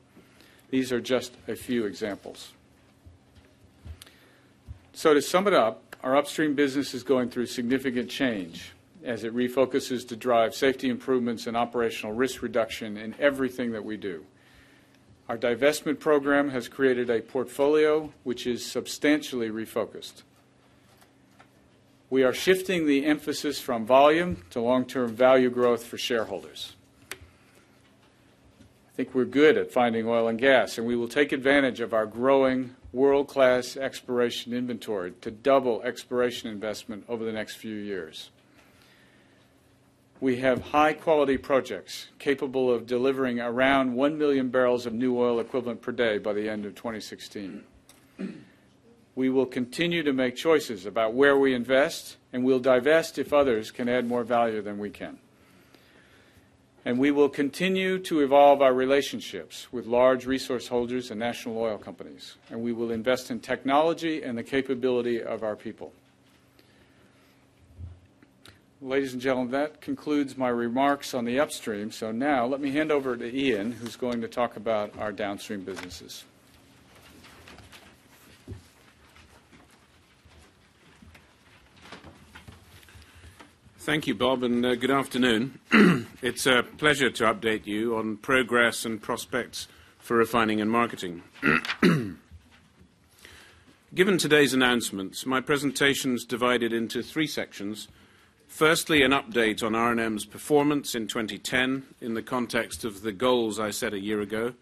[0.71, 2.53] These are just a few examples.
[4.93, 8.71] So, to sum it up, our upstream business is going through significant change
[9.03, 13.95] as it refocuses to drive safety improvements and operational risk reduction in everything that we
[13.95, 14.25] do.
[15.30, 20.23] Our divestment program has created a portfolio which is substantially refocused.
[22.09, 26.78] We are shifting the emphasis from volume to long-term value growth for shareholders.
[27.11, 27.15] I
[28.95, 32.05] think we're good at finding oil and gas, and we will take advantage of our
[32.05, 38.32] growing world-class exploration inventory to double exploration investment over the next few years.
[40.20, 45.82] We have high-quality projects capable of delivering around 1 million barrels of new oil equivalent
[45.82, 47.63] per day by the end of 2016.
[49.15, 53.70] We will continue to make choices about where we invest, and we'll divest if others
[53.70, 55.20] can add more value than we can.
[56.84, 61.78] And we will continue to evolve our relationships with large resource holders and national oil
[61.78, 62.36] companies.
[62.49, 65.93] And we will invest in technology and the capability of our people.
[68.80, 71.91] Ladies and gentlemen, that concludes my remarks on the upstream.
[71.91, 75.63] So now let me hand over to Iain, who's going to talk about our downstream
[75.63, 76.25] businesses.
[83.80, 85.57] Thank you, Bob, and uh, good afternoon.
[86.21, 89.67] it's a pleasure to update you on progress and prospects
[89.97, 91.23] for refining and marketing.
[93.95, 97.87] Given today's announcements, my presentation is divided into three sections
[98.47, 103.69] Firstly, an update on R&M's performance in 2010 in the context of the goals I
[103.69, 104.53] set a year ago.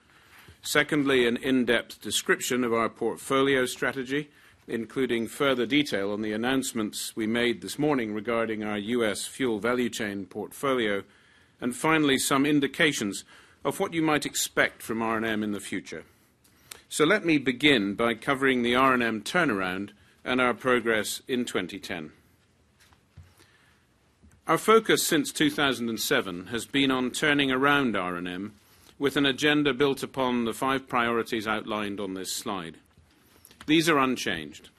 [0.61, 4.29] Secondly, an in-depth description of our portfolio strategy,
[4.67, 9.25] including further detail on the announcements we made this morning regarding our U.S.
[9.25, 11.03] fuel value chain portfolio.
[11.61, 13.23] And finally, some indications
[13.63, 16.03] of what you might expect from R&M in the future.
[16.89, 19.91] So let me begin by covering the R&M turnaround
[20.25, 22.11] and our progress in 2010.
[24.47, 28.53] Our focus since 2007 has been on turning around R&M
[28.99, 32.77] with an agenda built upon the five priorities outlined on this slide.
[33.65, 34.69] These are unchanged.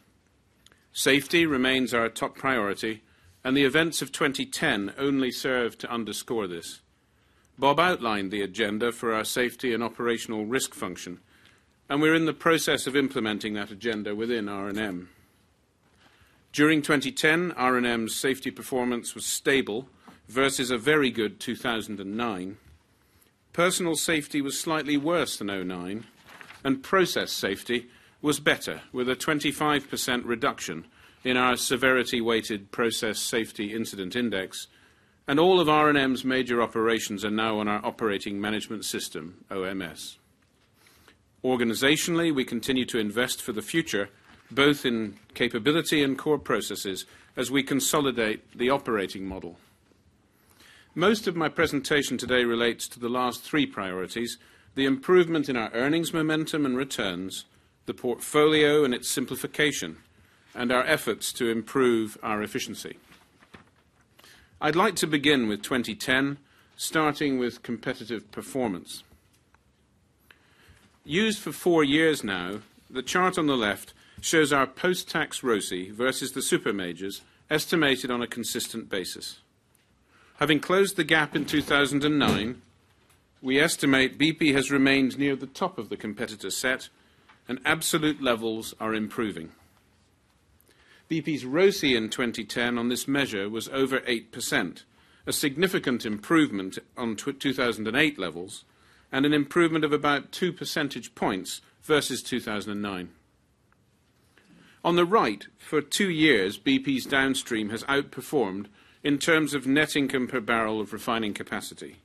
[0.93, 3.02] Safety remains our top priority,
[3.43, 6.80] and the events of 2010 only serve to underscore this.
[7.59, 11.18] Bob outlined the agenda for our safety and operational risk function,
[11.88, 15.09] and we're in the process of implementing that agenda within R&M.
[16.52, 19.89] During 2010, R&M's safety performance was stable
[20.28, 22.56] versus a very good 2009.
[23.52, 26.05] Personal safety was slightly worse than 09,
[26.64, 27.89] and process safety
[28.23, 30.86] was better, with a 25% reduction
[31.24, 34.68] in our severity weighted process safety incident index
[35.28, 40.18] and all of R&M's major operations are now on our operating management system, OMS.
[41.44, 44.09] Organizationally, we continue to invest for the future,
[44.51, 47.05] both in capability and core processes,
[47.36, 49.59] as we consolidate the operating model.
[50.94, 54.39] Most of my presentation today relates to the last three priorities:
[54.74, 57.44] the improvement in our earnings momentum and returns,
[57.85, 59.98] the portfolio and its simplification,
[60.55, 62.97] and our efforts to improve our efficiency.
[64.59, 66.39] I'd like to begin with 2010,
[66.77, 69.02] starting with competitive performance.
[71.05, 76.32] Used for four years now, the chart on the left shows our post-tax ROCE versus
[76.32, 79.40] the super majors, estimated on a consistent basis.
[80.38, 82.60] Having closed the gap in 2009,
[83.40, 86.88] we estimate BP has remained near the top of the competitor set,
[87.48, 89.52] and absolute levels are improving.
[91.09, 94.82] BP's ROCE in 2010 on this measure was over 8%,
[95.26, 98.64] a significant improvement on 2008 levels,
[99.12, 103.10] and an improvement of about two percentage points versus 2009.
[104.86, 108.66] On the right, for two years, BP's downstream has outperformed
[109.02, 111.96] in terms of net income per barrel of refining capacity.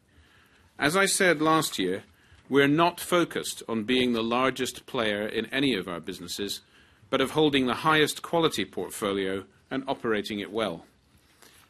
[0.80, 2.06] As I said last year,
[2.50, 6.62] we're not focused on being the largest player in any of our businesses,
[7.12, 10.86] but of holding the highest quality portfolio and operating it well.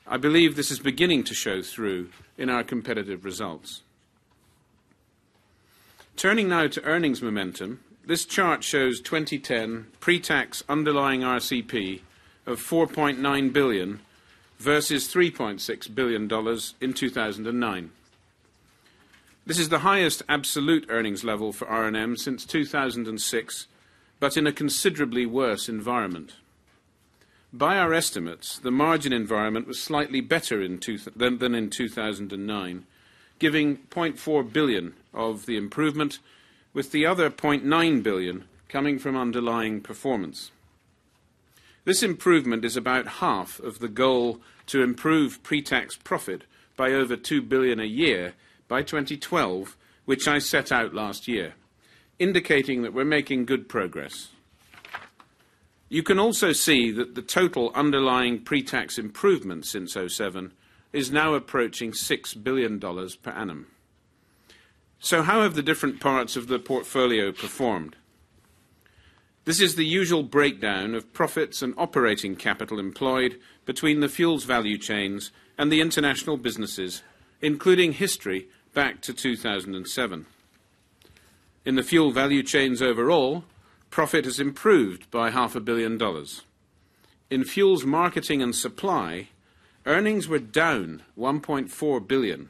[0.08, 3.82] I believe this is beginning to show through in our competitive results.
[6.16, 12.02] Turning now to earnings momentum, this chart shows 2010 pre-tax underlying RCP
[12.46, 14.00] of 4.9 billion
[14.58, 16.24] versus $3.6 billion
[16.82, 17.92] in 2009.
[19.46, 23.68] This is the highest absolute earnings level for R&M since 2006,
[24.20, 26.36] but in a considerably worse environment.
[27.54, 32.86] By our estimates, the margin environment was slightly better than in 2009,
[33.40, 36.20] giving 0.4 billion of the improvement,
[36.74, 40.52] with the other 0.9 billion coming from underlying performance.
[41.84, 46.44] This improvement is about half of the goal to improve pre-tax profit
[46.78, 48.34] by over 2 billion a year
[48.68, 49.76] by 2012,
[50.06, 51.56] which I set out last year,
[52.20, 54.30] indicating that we're making good progress.
[55.90, 60.54] You can also see that the total underlying pre-tax improvement since 2007
[60.94, 63.68] is now approaching $6 billion per annum.
[65.04, 67.96] So, how have the different parts of the portfolio performed?
[69.46, 74.78] This is the usual breakdown of profits and operating capital employed between the fuels value
[74.78, 77.02] chains and the international businesses,
[77.42, 80.28] including history back to 2007.
[81.66, 83.44] In the fuel value chains overall,
[83.90, 86.44] profit has improved by half a billion dollars.
[87.32, 89.30] In fuels marketing and supply,
[89.88, 92.50] earnings were down 1.4 billion,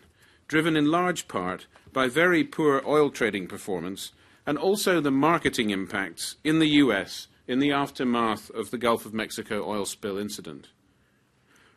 [0.49, 4.11] driven in large part by very poor oil trading performance
[4.45, 7.27] and also the marketing impacts in the U.S.
[7.47, 10.69] in the aftermath of the Gulf of Mexico oil spill incident.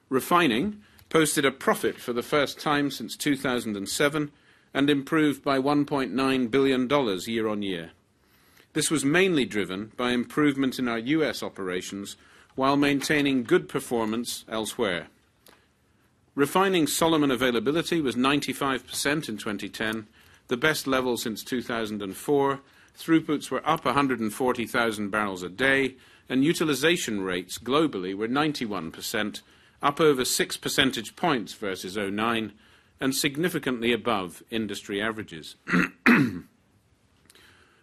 [0.09, 0.81] Refining
[1.11, 4.33] posted a profit for the first time since 2007
[4.73, 7.91] and improved by $1.9 billion year on year.
[8.73, 11.43] This was mainly driven by improvement in our U.S.
[11.43, 12.17] operations
[12.57, 15.07] while maintaining good performance elsewhere.
[16.35, 20.09] Refining Solomon availability was 95% in 2010,
[20.49, 22.61] the best level since 2004.
[22.99, 25.95] Throughputs were up 140,000 barrels a day,
[26.29, 29.43] and utilization rates globally were 91%,
[29.81, 32.53] up over six percentage points versus 2009,
[33.01, 35.55] and significantly above industry averages.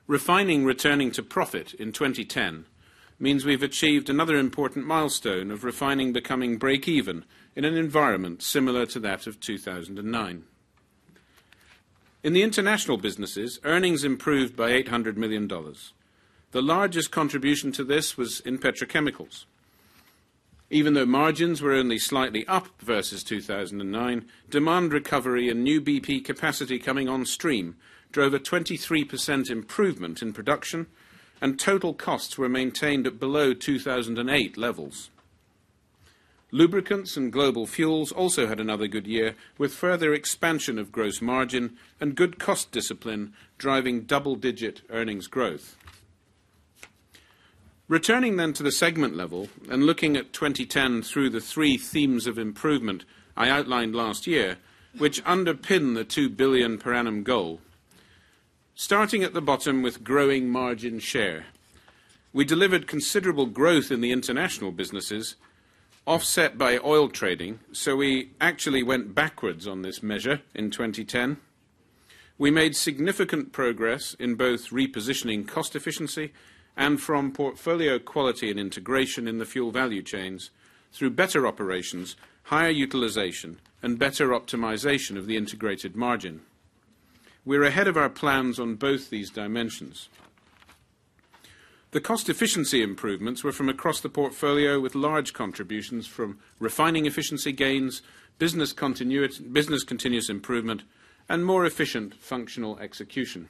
[0.07, 2.65] Refining returning to profit in 2010
[3.21, 7.23] means we've achieved another important milestone of refining becoming break-even
[7.55, 10.43] in an environment similar to that of 2009.
[12.23, 15.47] In the international businesses, earnings improved by $800 million.
[15.47, 19.45] The largest contribution to this was in petrochemicals.
[20.69, 26.79] Even though margins were only slightly up versus 2009, demand recovery and new BP capacity
[26.79, 27.75] coming on stream
[28.11, 30.87] drove a 23% improvement in production,
[31.41, 35.09] and total costs were maintained at below 2008 levels.
[36.51, 41.77] Lubricants and global fuels also had another good year, with further expansion of gross margin
[41.99, 45.77] and good cost discipline driving double-digit earnings growth.
[47.87, 52.37] Returning then to the segment level and looking at 2010 through the three themes of
[52.37, 53.05] improvement
[53.35, 54.57] I outlined last year,
[54.97, 57.61] which underpin the 2 billion per annum goal.
[58.75, 61.45] Starting at the bottom with growing margin share,
[62.33, 65.35] we delivered considerable growth in the international businesses,
[66.07, 71.37] offset by oil trading, so we actually went backwards on this measure in 2010.
[72.37, 76.33] We made significant progress in both repositioning cost efficiency
[76.75, 80.49] and from portfolio quality and integration in the fuel value chains
[80.93, 86.41] through better operations, higher utilization, and better optimization of the integrated margin.
[87.43, 90.09] We're ahead of our plans on both these dimensions.
[91.91, 97.51] The cost efficiency improvements were from across the portfolio with large contributions from refining efficiency
[97.51, 98.01] gains,
[98.37, 100.83] business continuous improvement,
[101.27, 103.49] and more efficient functional execution.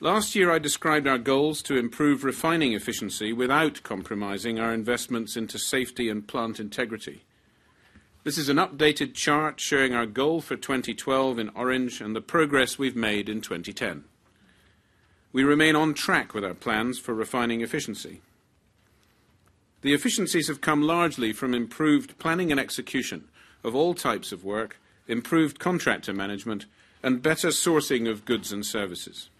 [0.00, 5.58] Last year, I described our goals to improve refining efficiency without compromising our investments into
[5.58, 7.22] safety and plant integrity.
[8.22, 12.78] This is an updated chart showing our goal for 2012 in orange and the progress
[12.78, 14.04] we've made in 2010.
[15.32, 18.20] We remain on track with our plans for refining efficiency.
[19.80, 23.28] The efficiencies have come largely from improved planning and execution
[23.64, 24.78] of all types of work,
[25.08, 26.66] improved contractor management,
[27.02, 29.30] and better sourcing of goods and services.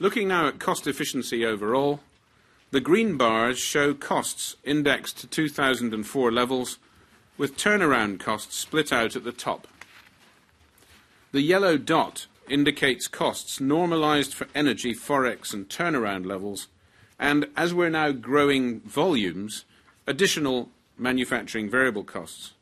[0.00, 2.00] Looking now at cost efficiency overall,
[2.70, 6.78] the green bars show costs indexed to 2004 levels,
[7.38, 9.66] with turnaround costs split out at the top.
[11.32, 16.68] The yellow dot indicates costs normalized for energy, forex, and turnaround levels,
[17.18, 19.64] and as we're now growing volumes,
[20.06, 22.52] additional manufacturing variable costs.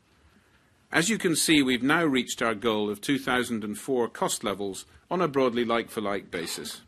[0.91, 5.27] As you can see, we've now reached our goal of 2004 cost levels on a
[5.27, 6.81] broadly like-for-like basis.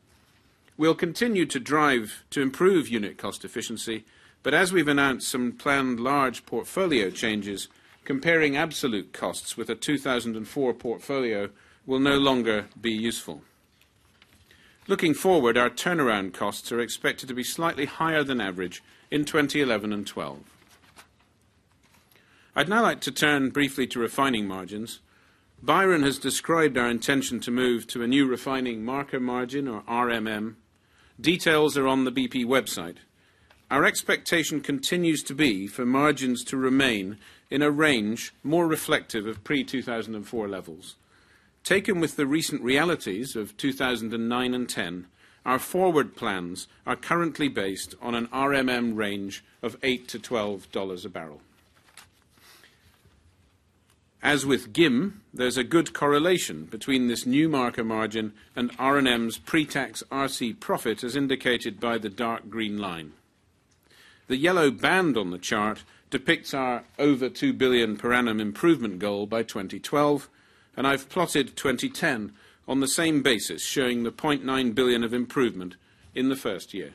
[0.80, 4.06] We'll continue to drive to improve unit cost efficiency,
[4.44, 7.68] but as we've announced some planned large portfolio changes,
[8.06, 11.50] comparing absolute costs with a 2004 portfolio
[11.86, 13.42] will no longer be useful.
[14.88, 18.82] Looking forward, our turnaround costs are expected to be slightly higher than average
[19.12, 20.40] in 2011 and 12.
[22.56, 25.02] I'd now like to turn briefly to refining margins.
[25.62, 30.56] Byron has described our intention to move to a new refining marker margin, or RMM.
[31.20, 32.96] Details are on the BP website.
[33.70, 37.18] Our expectation continues to be for margins to remain
[37.50, 40.96] in a range more reflective of pre-2004 levels.
[41.66, 45.08] Taken with the recent realities of 2009 and 2010,
[45.46, 51.10] our forward plans are currently based on an RMM range of 8 to $12 a
[51.10, 51.42] barrel.
[54.22, 60.04] As with GIM, there's a good correlation between this new marker margin and R&M's pre-tax
[60.12, 63.14] RC profit as indicated by the dark green line.
[64.28, 69.26] The yellow band on the chart depicts our over 2 billion per annum improvement goal
[69.26, 70.30] by 2012,
[70.76, 72.34] and I've plotted 2010
[72.68, 75.76] on the same basis, showing the 0.9 billion of improvement
[76.14, 76.92] in the first year.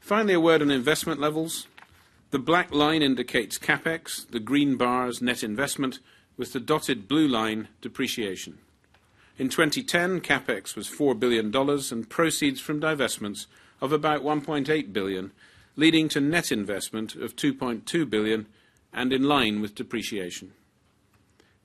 [0.00, 1.66] Finally, a word on investment levels.
[2.36, 6.00] The black line indicates CapEx, the green bars net investment,
[6.36, 8.58] with the dotted blue line depreciation.
[9.38, 13.46] In 2010, CapEx was $4 billion and proceeds from divestments
[13.80, 15.32] of about 1.8 billion,
[15.76, 18.44] leading to net investment of 2.2 billion
[18.92, 20.52] and in line with depreciation.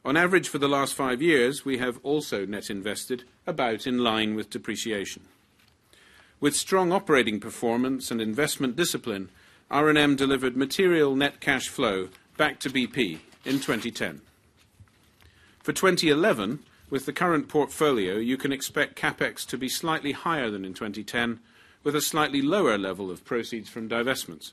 [0.06, 4.36] On average for the last five years, we have also net invested about in line
[4.36, 5.24] with depreciation.
[6.40, 9.32] With strong operating performance and investment discipline,
[9.72, 14.20] R&M delivered material net cash flow back to BP in 2010.
[15.60, 20.66] For 2011, with the current portfolio, you can expect CapEx to be slightly higher than
[20.66, 21.40] in 2010,
[21.86, 24.52] with a slightly lower level of proceeds from divestments.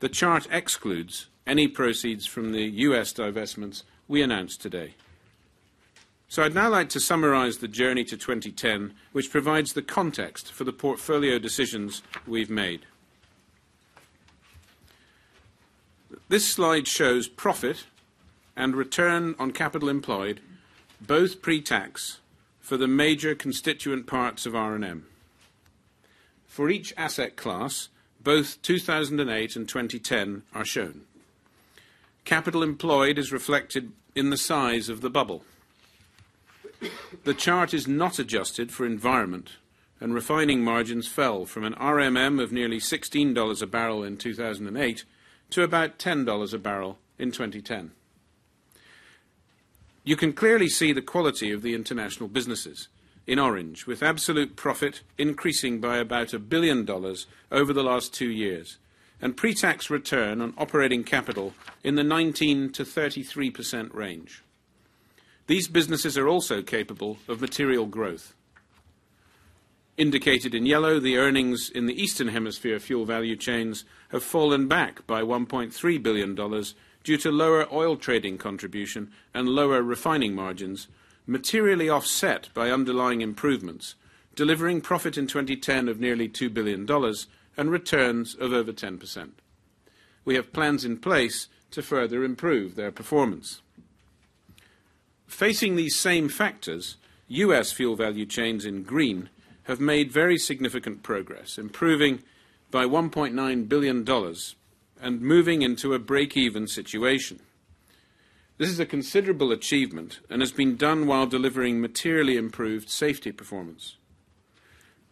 [0.00, 3.12] The chart excludes any proceeds from the U.S.
[3.12, 4.94] divestments we announced today.
[6.26, 10.64] So I'd now like to summarize the journey to 2010, which provides the context for
[10.64, 12.86] the portfolio decisions we've made.
[16.28, 17.84] This slide shows profit
[18.56, 20.40] and return on capital employed,
[21.00, 22.18] both pre-tax,
[22.60, 25.06] for the major constituent parts of R&M.
[26.46, 27.88] For each asset class,
[28.22, 31.02] both 2008 and 2010 are shown.
[32.24, 35.44] Capital employed is reflected in the size of the bubble.
[37.24, 39.56] The chart is not adjusted for environment,
[40.00, 45.04] and refining margins fell from an RMM of nearly $16 a barrel in 2008
[45.50, 47.92] to about $10 a barrel in 2010.
[50.02, 52.88] You can clearly see the quality of the international businesses
[53.26, 56.88] in orange, with absolute profit increasing by about a $1 billion
[57.52, 58.78] over the last two years,
[59.20, 61.52] and pre-tax return on operating capital
[61.84, 64.42] in the 19 to 33% range.
[65.46, 68.34] These businesses are also capable of material growth.
[70.00, 75.06] Indicated in yellow, the earnings in the Eastern Hemisphere fuel value chains have fallen back
[75.06, 76.34] by $1.3 billion
[77.04, 80.88] due to lower oil trading contribution and lower refining margins,
[81.26, 83.94] materially offset by underlying improvements,
[84.34, 86.88] delivering profit in 2010 of nearly $2 billion
[87.58, 89.32] and returns of over 10%.
[90.24, 93.60] We have plans in place to further improve their performance.
[95.26, 96.96] Facing these same factors,
[97.28, 97.70] U.S.
[97.70, 99.28] fuel value chains in green
[99.70, 102.24] have made very significant progress, improving
[102.72, 104.34] by $1.9 billion
[105.00, 107.38] and moving into a break-even situation.
[108.58, 113.94] This is a considerable achievement and has been done while delivering materially improved safety performance.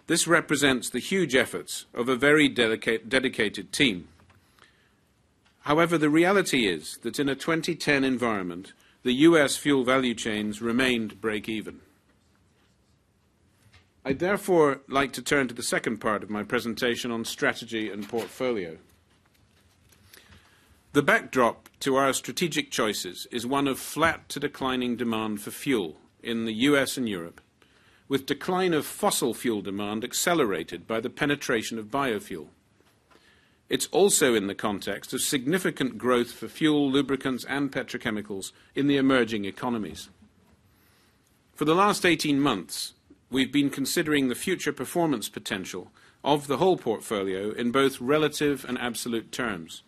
[0.09, 4.09] This represents the huge efforts of a very dedicated team.
[5.61, 8.73] However, the reality is that in a 2010 environment,
[9.05, 9.57] the U.S.
[9.57, 11.79] fuel value chains remained break even.
[14.09, 18.09] I'd therefore like to turn to the second part of my presentation on strategy and
[18.09, 18.79] portfolio.
[20.95, 25.99] The backdrop to our strategic choices is one of flat to declining demand for fuel
[26.23, 26.97] in the U.S.
[26.97, 27.43] and Europe,
[28.09, 32.47] with decline of fossil fuel demand accelerated by the penetration of biofuel.
[33.69, 38.97] It's also in the context of significant growth for fuel, lubricants, and petrochemicals in the
[38.97, 40.09] emerging economies.
[41.55, 42.95] For the last 18 months,
[43.31, 45.91] we've been considering the future performance potential
[46.25, 49.83] of the whole portfolio in both relative and absolute terms.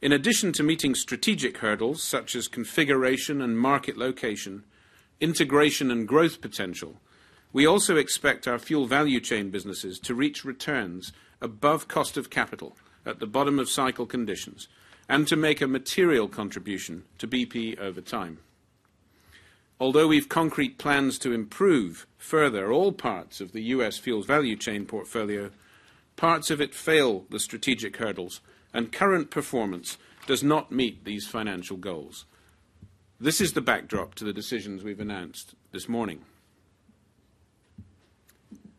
[0.00, 4.64] In addition to meeting strategic hurdles such as configuration and market location,
[5.20, 7.00] integration and growth potential,
[7.52, 12.76] we also expect our fuel value chain businesses to reach returns above cost of capital
[13.04, 14.68] at the bottom of cycle conditions
[15.08, 18.38] and to make a material contribution to BP over time.
[19.80, 23.96] Although we've concrete plans to improve further all parts of the U.S.
[23.96, 25.50] fuels value chain portfolio,
[26.16, 28.40] parts of it fail the strategic hurdles,
[28.74, 29.96] and current performance
[30.26, 32.24] does not meet these financial goals.
[33.20, 36.22] This is the backdrop to the decisions we've announced this morning.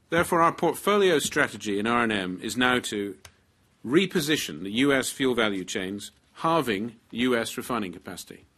[0.10, 3.16] Therefore, our portfolio strategy in R&M is now to
[3.86, 5.10] reposition the U.S.
[5.10, 7.56] fuel value chains, halving U.S.
[7.56, 8.49] refining capacity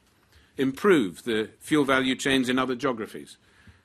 [0.57, 3.37] improve the fuel value chains in other geographies,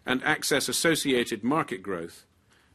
[0.04, 2.24] and access associated market growth,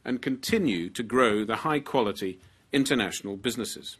[0.04, 2.38] and continue to grow the high-quality
[2.72, 3.96] international businesses.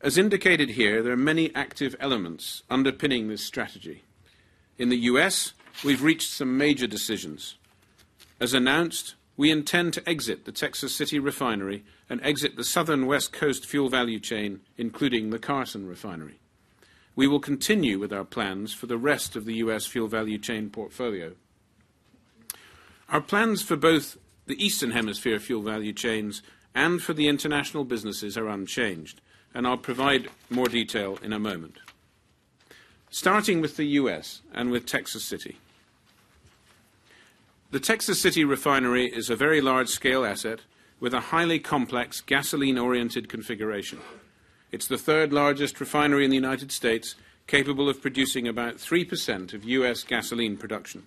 [0.00, 4.02] As indicated here, there are many active elements underpinning this strategy.
[4.76, 5.52] In the U.S.,
[5.84, 7.56] we've reached some major decisions.
[8.40, 13.32] As announced, we intend to exit the Texas City refinery and exit the Southern West
[13.32, 16.40] Coast fuel value chain, including the Carson refinery.
[17.14, 19.86] We will continue with our plans for the rest of the U.S.
[19.86, 21.32] fuel value chain portfolio.
[23.08, 24.16] Our plans for both
[24.46, 26.42] the Eastern Hemisphere fuel value chains
[26.74, 29.20] and for the international businesses are unchanged,
[29.54, 31.78] and I'll provide more detail in a moment.
[33.10, 34.40] Starting with the U.S.
[34.54, 35.58] and with Texas City.
[37.70, 40.60] The Texas City refinery is a very large-scale asset
[40.98, 43.98] with a highly complex gasoline-oriented configuration.
[44.72, 47.14] It's the third largest refinery in the United States,
[47.46, 50.02] capable of producing about 3% of U.S.
[50.02, 51.02] gasoline production.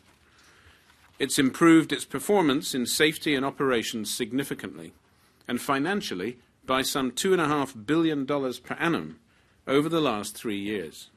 [1.17, 4.93] It's improved its performance in safety and operations significantly,
[5.47, 9.19] and financially by some $2.5 billion per annum
[9.67, 11.09] over the last three years.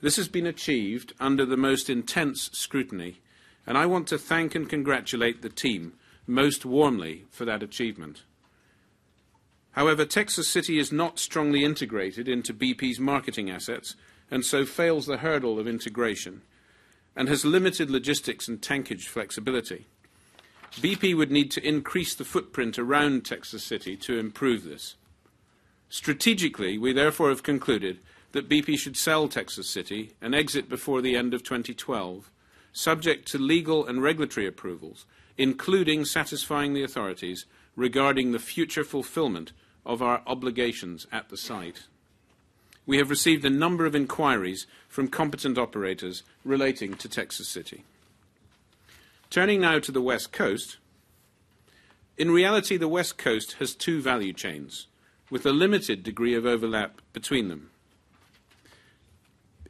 [0.00, 3.20] This has been achieved under the most intense scrutiny,
[3.66, 5.92] and I want to thank and congratulate the team
[6.26, 8.22] most warmly for that achievement.
[9.78, 13.94] However, Texas City is not strongly integrated into BP's marketing assets
[14.28, 16.42] and so fails the hurdle of integration
[17.14, 19.86] and has limited logistics and tankage flexibility.
[20.72, 24.96] BP would need to increase the footprint around Texas City to improve this.
[25.88, 28.00] Strategically, we therefore have concluded
[28.32, 32.32] that BP should sell Texas City and exit before the end of 2012,
[32.72, 35.06] subject to legal and regulatory approvals,
[35.36, 37.46] including satisfying the authorities
[37.76, 39.52] regarding the future fulfillment
[39.88, 41.84] of our obligations at the site.
[42.86, 47.84] We have received a number of inquiries from competent operators relating to Texas City.
[49.30, 50.76] Turning now to the West Coast.
[52.16, 54.86] In reality, the West Coast has two value chains
[55.30, 57.70] with a limited degree of overlap between them.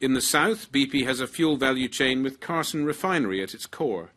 [0.01, 4.11] In the south, BP has a fuel value chain with Carson Refinery at its core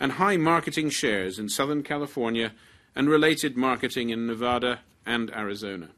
[0.00, 2.52] and high marketing shares in Southern California
[2.94, 5.88] and related marketing in Nevada and Arizona.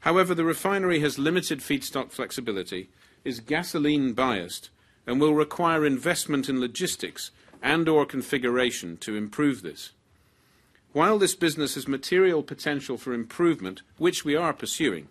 [0.00, 2.90] However, the refinery has limited feedstock flexibility,
[3.24, 4.70] is gasoline biased,
[5.06, 7.30] and will require investment in logistics
[7.62, 9.92] and or configuration to improve this.
[10.92, 15.08] While this business has material potential for improvement, which we are pursuing,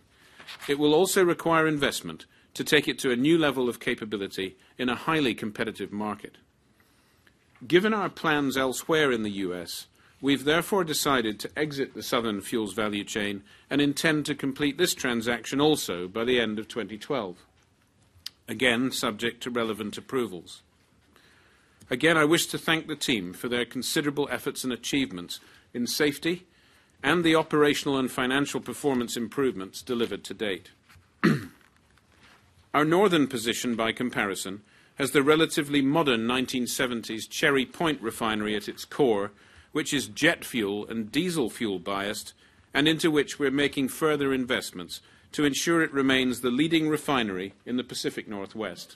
[0.68, 4.90] it will also require investment to take it to a new level of capability in
[4.90, 6.38] a highly competitive market.
[7.68, 9.88] Given our plans elsewhere in the U.S.,
[10.24, 14.94] we've therefore decided to exit the Southern Fuels value chain and intend to complete this
[14.94, 17.46] transaction also by the end of 2012,
[18.48, 20.62] again subject to relevant approvals.
[21.90, 25.42] Again, I wish to thank the team for their considerable efforts and achievements
[25.74, 26.48] in safety
[27.04, 30.72] and the operational and financial performance improvements delivered to date.
[32.74, 34.62] Our northern position, by comparison,
[34.96, 39.32] has the relatively modern 1970s Cherry Point refinery at its core,
[39.74, 42.34] which is jet fuel and diesel fuel biased,
[42.74, 45.02] and into which we're making further investments
[45.34, 48.96] to ensure it remains the leading refinery in the Pacific Northwest.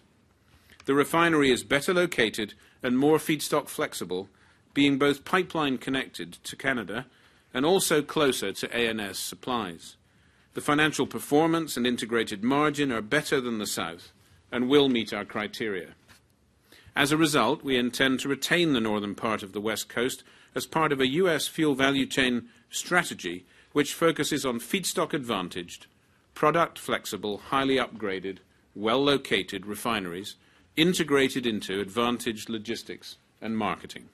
[0.85, 4.29] The refinery is better located and more feedstock flexible,
[4.73, 7.07] being both pipeline connected to Canada
[7.53, 9.97] and also closer to ANS supplies.
[10.53, 14.11] The financial performance and integrated margin are better than the South
[14.51, 15.95] and will meet our criteria.
[16.95, 20.23] As a result, we intend to retain the northern part of the West Coast
[20.57, 21.47] as part of a U.S.
[21.47, 25.85] fuel value chain strategy which focuses on feedstock advantaged,
[26.33, 28.39] product flexible, highly upgraded,
[28.75, 30.35] well located refineries
[30.75, 34.09] integrated into advantaged logistics and marketing.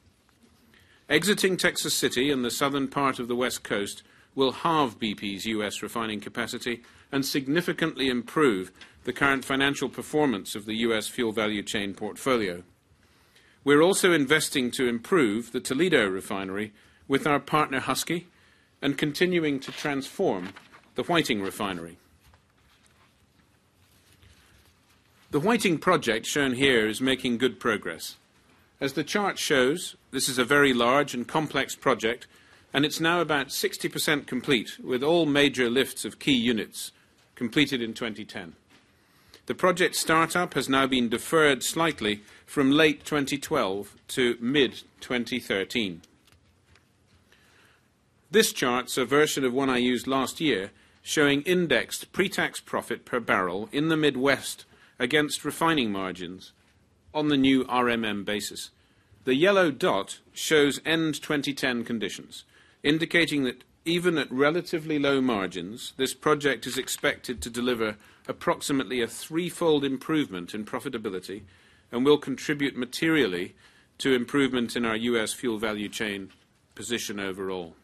[1.10, 4.04] Exiting Texas City and the southern part of the West Coast
[4.36, 5.82] will halve BP's U.S.
[5.82, 8.72] refining capacity and significantly improve
[9.04, 11.08] the current financial performance of the U.S.
[11.08, 12.64] fuel value chain portfolio.
[13.64, 16.74] We're also investing to improve the Toledo refinery
[17.08, 18.28] with our partner Husky
[18.82, 20.50] and continuing to transform
[20.96, 21.98] the Whiting refinery.
[25.32, 28.18] The Whiting project shown here is making good progress.
[28.82, 32.28] As the chart shows, this is a very large and complex project
[32.74, 36.92] and it's now about 60% complete, with all major lifts of key units
[37.36, 38.56] completed in 2010.
[39.46, 46.02] The project startup has now been deferred slightly from late 2012 to mid 2013.
[48.32, 50.72] This chart's a version of one I used last year,
[51.02, 54.66] showing indexed pre-tax profit per barrel in the Midwest
[54.98, 56.54] against refining margins
[57.14, 58.70] on the new RMM basis.
[59.26, 62.46] The yellow dot shows end 2010 conditions
[62.84, 67.96] indicating that even at relatively low margins, this project is expected to deliver
[68.28, 71.44] approximately a threefold improvement in profitability
[71.92, 73.56] and will contribute materially
[74.00, 75.34] to improvement in our U.S.
[75.34, 76.32] fuel value chain
[76.76, 77.76] position overall.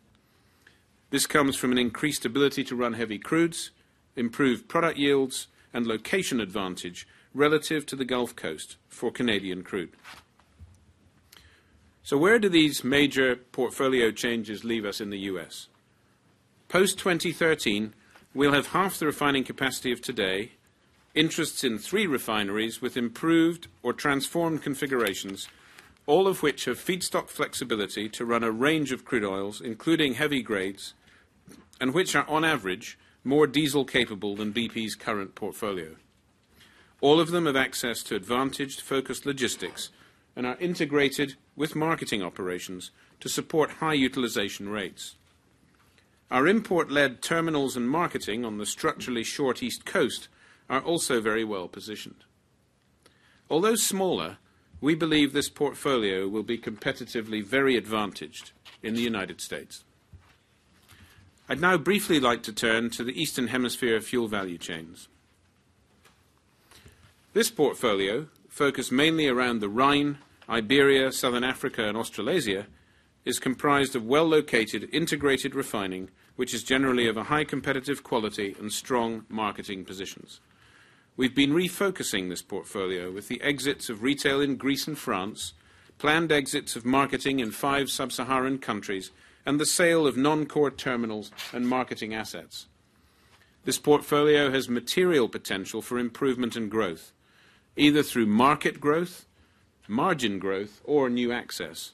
[1.11, 3.69] This comes from an increased ability to run heavy crudes,
[4.15, 9.91] improved product yields, and location advantage relative to the Gulf Coast for Canadian crude.
[12.03, 15.67] So, where do these major portfolio changes leave us in the US?
[16.67, 17.93] Post 2013,
[18.33, 20.51] we'll have half the refining capacity of today,
[21.15, 25.47] interests in three refineries with improved or transformed configurations,
[26.05, 30.41] all of which have feedstock flexibility to run a range of crude oils, including heavy
[30.41, 30.93] grades,
[31.81, 35.95] and which are on average more diesel capable than BP's current portfolio.
[37.01, 39.89] All of them have access to advantaged focused logistics
[40.35, 45.15] and are integrated with marketing operations to support high utilization rates.
[46.31, 50.27] Our import-led terminals and marketing on the structurally short East Coast
[50.69, 52.23] are also very well positioned.
[53.49, 54.37] Although smaller,
[54.79, 58.51] we believe this portfolio will be competitively very advantaged
[58.83, 59.83] in the United States.
[61.49, 65.07] I'd now briefly like to turn to the Eastern Hemisphere fuel value chains.
[67.33, 72.67] This portfolio, focused mainly around the Rhine, Iberia, Southern Africa, and Australasia,
[73.25, 78.55] is comprised of well located integrated refining, which is generally of a high competitive quality
[78.61, 80.39] and strong marketing positions.
[81.17, 85.51] We've been refocusing this portfolio with the exits of retail in Greece and France,
[85.97, 89.11] planned exits of marketing in five sub Saharan countries,
[89.45, 92.67] and the sale of non core terminals and marketing assets.
[93.65, 97.11] This portfolio has material potential for improvement and growth,
[97.75, 99.25] either through market growth
[99.89, 101.91] margin growth, or new access.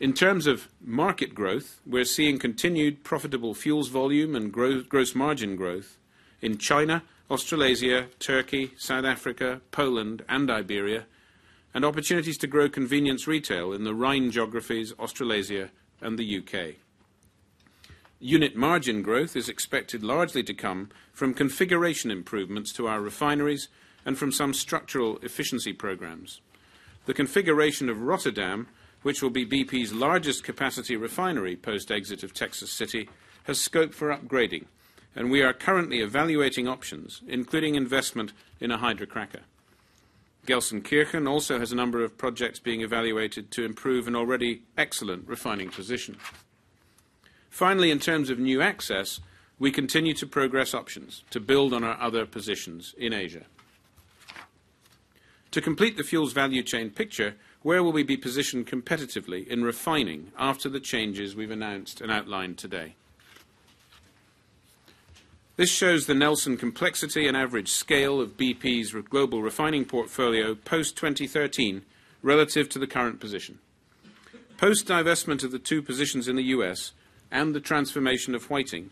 [0.00, 5.98] In terms of market growth, we're seeing continued profitable fuels volume and gross margin growth
[6.40, 11.04] in China, Australasia, Turkey, South Africa, Poland, and Iberia,
[11.74, 15.68] and opportunities to grow convenience retail in the Rhine geographies, Australasia,
[16.00, 16.76] and the UK.
[18.20, 23.68] Unit margin growth is expected largely to come from configuration improvements to our refineries
[24.06, 26.40] and from some structural efficiency programs.
[27.04, 28.66] The configuration of Rotterdam
[29.02, 33.08] which will be BP's largest capacity refinery post exit of Texas City,
[33.44, 34.66] has scope for upgrading,
[35.16, 39.40] and we are currently evaluating options, including investment in a hydrocracker.
[40.46, 45.70] Gelsenkirchen also has a number of projects being evaluated to improve an already excellent refining
[45.70, 46.16] position.
[47.50, 49.20] Finally, in terms of new access,
[49.58, 53.44] we continue to progress options to build on our other positions in Asia.
[55.50, 60.32] To complete the fuels value chain picture, where will we be positioned competitively in refining
[60.38, 62.94] after the changes we've announced and outlined today?
[65.56, 71.82] This shows the Nelson complexity and average scale of BP's global refining portfolio post-2013
[72.22, 73.58] relative to the current position.
[74.56, 76.92] Post-divestment of the two positions in the U.S.
[77.30, 78.88] and the transformation of Whiting,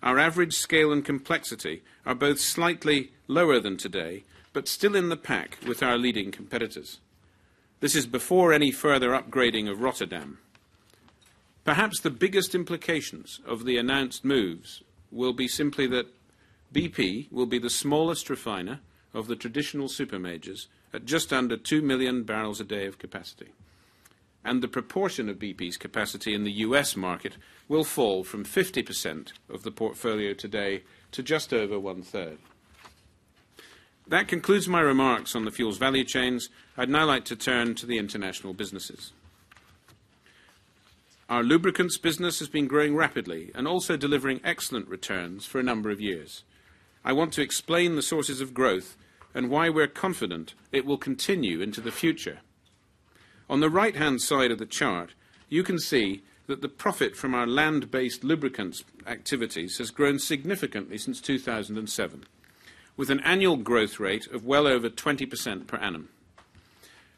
[0.00, 4.22] our average scale and complexity are both slightly lower than today,
[4.52, 6.98] but still in the pack with our leading competitors.
[7.82, 10.38] This is before any further upgrading of Rotterdam.
[11.64, 16.06] Perhaps the biggest implications of the announced moves will be simply that
[16.72, 18.78] BP will be the smallest refiner
[19.12, 23.48] of the traditional super majors at just under 2 million barrels a day of capacity.
[24.44, 27.36] And the proportion of BP's capacity in the US market
[27.66, 32.38] will fall from 50% of the portfolio today to just over one third.
[34.06, 36.48] That concludes my remarks on the fuels value chains.
[36.76, 39.12] I'd now like to turn to the international businesses.
[41.28, 45.90] Our lubricants business has been growing rapidly and also delivering excellent returns for a number
[45.90, 46.42] of years.
[47.04, 48.96] I want to explain the sources of growth
[49.34, 52.40] and why we're confident it will continue into the future.
[53.48, 55.14] On the right-hand side of the chart,
[55.48, 61.20] you can see that the profit from our land-based lubricants activities has grown significantly since
[61.20, 62.24] 2007,
[62.96, 66.08] with an annual growth rate of well over 20% per annum.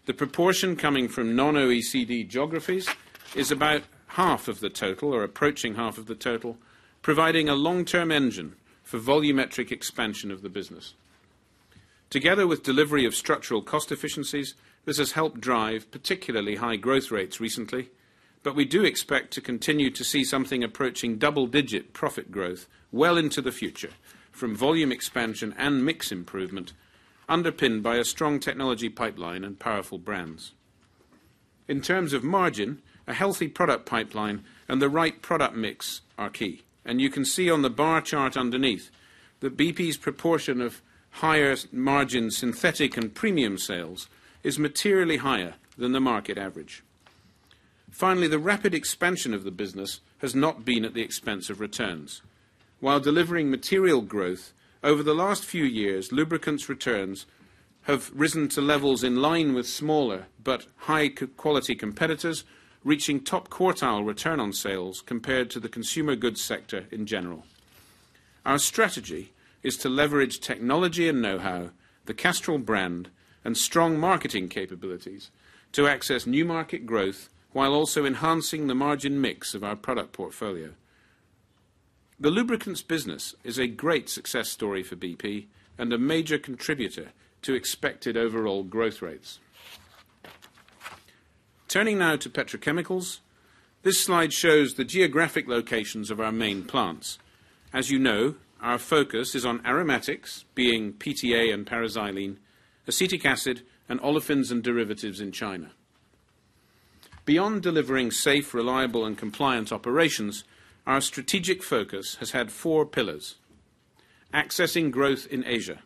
[0.06, 2.88] The proportion coming from non-OECD geographies
[3.34, 6.56] is about half of the total, or approaching half of the total,
[7.02, 10.94] providing a long-term engine for volumetric expansion of the business.
[12.10, 17.40] Together with delivery of structural cost efficiencies, this has helped drive particularly high growth rates
[17.40, 17.88] recently,
[18.42, 23.40] but we do expect to continue to see something approaching double-digit profit growth well into
[23.40, 23.90] the future
[24.34, 26.72] from volume expansion and mix improvement,
[27.28, 30.52] underpinned by a strong technology pipeline and powerful brands.
[31.68, 36.62] In terms of margin, a healthy product pipeline and the right product mix are key.
[36.84, 38.90] And you can see on the bar chart underneath
[39.40, 44.08] that BP's proportion of higher margin synthetic and premium sales
[44.42, 46.82] is materially higher than the market average.
[47.90, 52.20] Finally, the rapid expansion of the business has not been at the expense of returns.
[52.84, 54.52] While delivering material growth,
[54.82, 57.24] over the last few years, lubricants returns
[57.84, 62.44] have risen to levels in line with smaller but high quality competitors
[62.84, 67.46] reaching top quartile return on sales compared to the consumer goods sector in general.
[68.44, 69.32] Our strategy
[69.62, 71.70] is to leverage technology and know-how,
[72.04, 73.08] the Castrol brand,
[73.46, 75.30] and strong marketing capabilities
[75.72, 80.74] to access new market growth while also enhancing the margin mix of our product portfolio.
[82.18, 85.46] The lubricants business is a great success story for BP
[85.76, 87.08] and a major contributor
[87.42, 89.40] to expected overall growth rates.
[91.66, 93.18] Turning now to petrochemicals,
[93.82, 97.18] this slide shows the geographic locations of our main plants.
[97.72, 102.36] As you know, our focus is on aromatics, being PTA and paraxylene,
[102.86, 105.72] acetic acid, and olefins and derivatives in China.
[107.24, 110.44] Beyond delivering safe, reliable, and compliant operations,
[110.86, 113.36] our strategic focus has had four pillars:
[114.32, 115.80] accessing growth in Asia,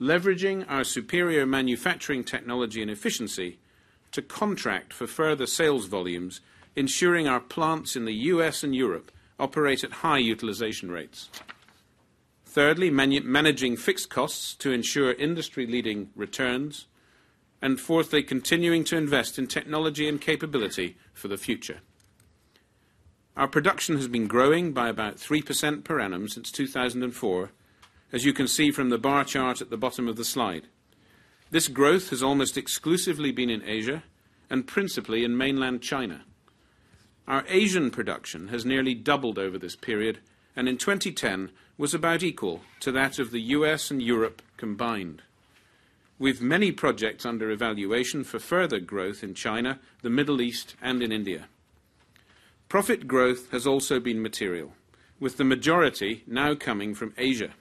[0.00, 3.58] leveraging our superior manufacturing technology and efficiency
[4.12, 6.40] to contract for further sales volumes,
[6.76, 8.62] ensuring our plants in the U.S.
[8.62, 11.30] and Europe operate at high utilization rates.
[12.44, 16.86] Thirdly, managing fixed costs to ensure industry-leading returns.
[17.60, 21.80] And fourthly, continuing to invest in technology and capability for the future.
[23.38, 27.52] Our production has been growing by about 3% per annum since 2004,
[28.12, 30.66] as you can see from the bar chart at the bottom of the slide.
[31.52, 34.02] This growth has almost exclusively been in Asia
[34.50, 36.24] and principally in mainland China.
[37.28, 40.18] Our Asian production has nearly doubled over this period,
[40.56, 45.22] and in 2010 was about equal to that of the US and Europe combined.
[46.18, 51.12] With many projects under evaluation for further growth in China, the Middle East, and in
[51.12, 51.46] India.
[52.68, 54.74] Profit growth has also been material,
[55.18, 57.54] with the majority now coming from Asia.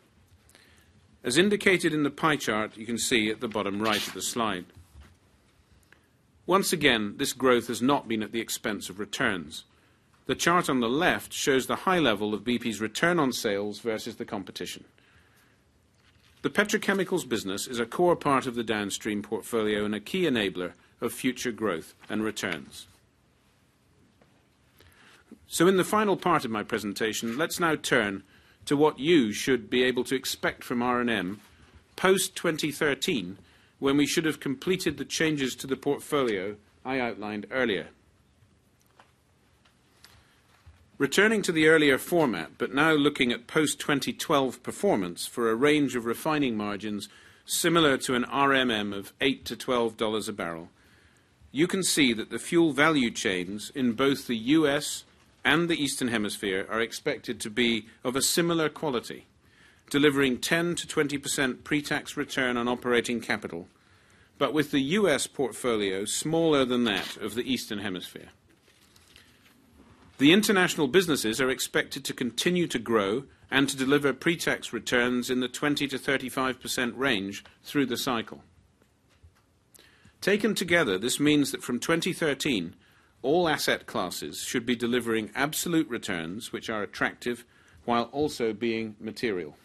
[1.23, 4.21] As indicated in the pie chart you can see at the bottom right of the
[4.21, 4.65] slide.
[6.45, 9.63] Once again, this growth has not been at the expense of returns.
[10.25, 14.17] The chart on the left shows the high level of BP's return on sales versus
[14.17, 14.83] the competition.
[16.41, 20.73] The petrochemicals business is a core part of the downstream portfolio and a key enabler
[20.99, 22.87] of future growth and returns.
[25.47, 28.23] So, in the final part of my presentation, let's now turn
[28.65, 31.39] to what you should be able to expect from R&M
[31.97, 33.37] post 2013,
[33.79, 36.55] when we should have completed the changes to the portfolio
[36.85, 37.87] I outlined earlier.
[40.97, 45.95] Returning to the earlier format, but now looking at post 2012 performance for a range
[45.95, 47.09] of refining margins
[47.45, 50.69] similar to an RMM of 8 to $12 a barrel,
[51.51, 55.03] you can see that the fuel value chains in both the US
[55.43, 59.25] and the Eastern Hemisphere are expected to be of a similar quality,
[59.89, 63.67] delivering 10 to 20% pre-tax return on operating capital,
[64.37, 68.29] but with the US portfolio smaller than that of the Eastern Hemisphere.
[70.17, 75.39] The international businesses are expected to continue to grow and to deliver pre-tax returns in
[75.39, 78.43] the 20 to 35% range through the cycle.
[80.19, 82.75] Taken together, this means that from 2013,
[83.27, 87.43] all asset classes should be delivering absolute returns which are attractive
[87.83, 89.57] while also being material.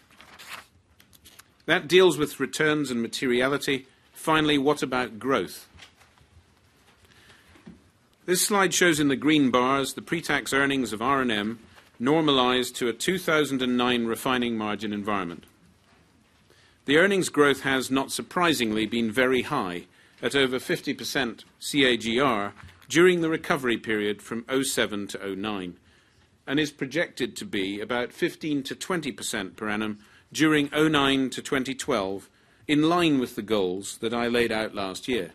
[1.66, 3.86] That deals with returns and materiality.
[4.12, 5.68] Finally, what about growth?
[8.26, 11.60] This slide shows in the green bars the pre-tax earnings of R&M
[12.00, 15.44] normalized to a 2009 refining margin environment.
[16.86, 19.86] The earnings growth has, not surprisingly, been very high,
[20.20, 22.52] at over 50% CAGR
[22.92, 25.78] during the recovery period from 07 to 09
[26.46, 29.98] and is projected to be about 15 to 20% per annum
[30.30, 32.28] during 09 to 2012,
[32.68, 35.32] in line with the goals that I laid out last year.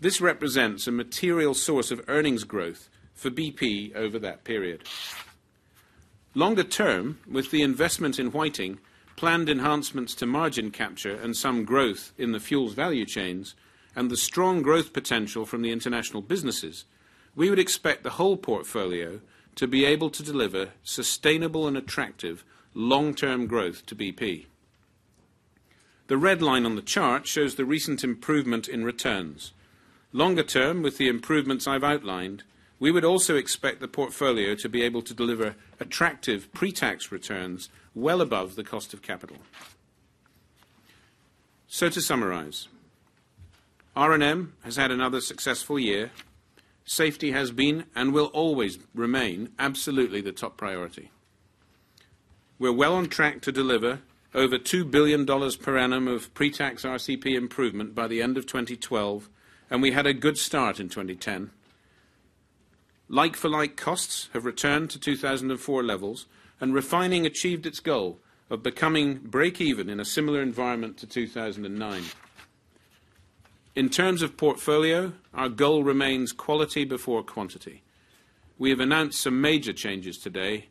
[0.00, 4.84] This represents a material source of earnings growth for BP over that period.
[6.34, 8.78] Longer term, with the investment in Whiting,
[9.16, 13.54] planned enhancements to margin capture, and some growth in the fuels value chains,
[13.96, 16.84] and the strong growth potential from the international businesses,
[17.36, 19.20] we would expect the whole portfolio
[19.56, 22.44] to be able to deliver sustainable and attractive
[22.74, 24.46] long-term growth to BP.
[26.06, 29.52] The red line on the chart shows the recent improvement in returns.
[30.12, 32.42] Longer term, with the improvements I've outlined,
[32.78, 38.20] we would also expect the portfolio to be able to deliver attractive pre-tax returns well
[38.20, 39.38] above the cost of capital.
[41.66, 42.68] So to summarize,
[43.96, 46.10] R&M has had another successful year.
[46.84, 51.10] Safety has been and will always remain absolutely the top priority.
[52.58, 54.00] We're well on track to deliver
[54.34, 59.28] over $2 billion per annum of pre-tax RCP improvement by the end of 2012,
[59.70, 61.50] and we had a good start in 2010.
[63.08, 66.26] Like-for-like costs have returned to 2004 levels,
[66.60, 68.18] and refining achieved its goal
[68.50, 72.02] of becoming break-even in a similar environment to 2009.
[73.74, 77.82] In terms of portfolio, our goal remains quality before quantity.
[78.56, 80.66] We have announced some major changes today.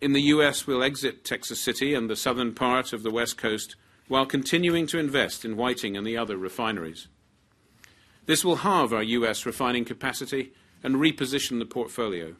[0.00, 3.74] In the U.S., we'll exit Texas City and the southern part of the West Coast
[4.06, 7.08] while continuing to invest in Whiting and the other refineries.
[8.26, 9.44] This will halve our U.S.
[9.44, 10.52] refining capacity
[10.84, 12.36] and reposition the portfolio.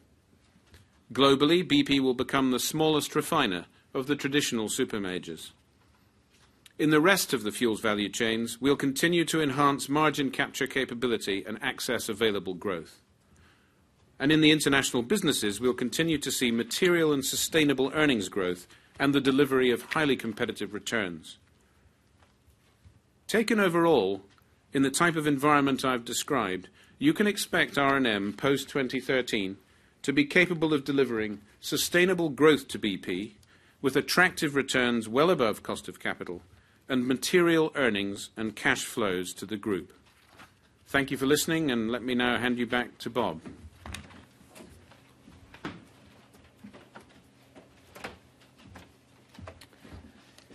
[1.12, 5.52] Globally, BP will become the smallest refiner of the traditional super majors.
[6.76, 11.44] In the rest of the fuels value chains, we'll continue to enhance margin capture capability
[11.46, 13.00] and access available growth.
[14.18, 18.66] And in the international businesses, we'll continue to see material and sustainable earnings growth
[18.98, 21.38] and the delivery of highly competitive returns.
[23.28, 24.22] Taken overall,
[24.72, 29.58] in the type of environment I've described, you can expect R&M post 2013
[30.02, 33.34] to be capable of delivering sustainable growth to BP
[33.80, 36.42] with attractive returns well above cost of capital
[36.88, 39.92] and material earnings and cash flows to the group.
[40.86, 43.40] Thank you for listening, and let me now hand you back to Bob.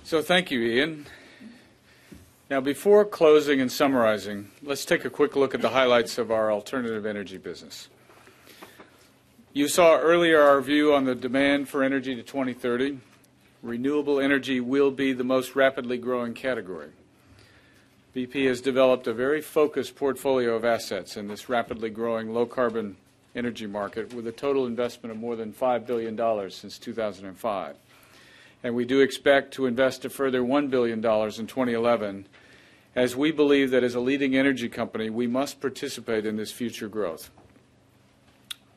[0.03, 1.05] So thank you, Iain.
[2.49, 6.51] Now, before closing and summarizing, let's take a quick look at the highlights of our
[6.51, 7.89] alternative energy business.
[9.53, 12.99] You saw earlier our view on the demand for energy to 2030
[13.61, 16.89] renewable energy will be the most rapidly growing category.
[18.15, 22.97] BP has developed a very focused portfolio of assets in this rapidly growing low carbon
[23.35, 26.17] energy market with a total investment of more than $5 billion
[26.49, 27.75] since 2005.
[28.63, 32.25] And we do expect to invest a further $1 billion in 2011
[32.95, 36.87] as we believe that as a leading energy company, we must participate in this future
[36.87, 37.29] growth.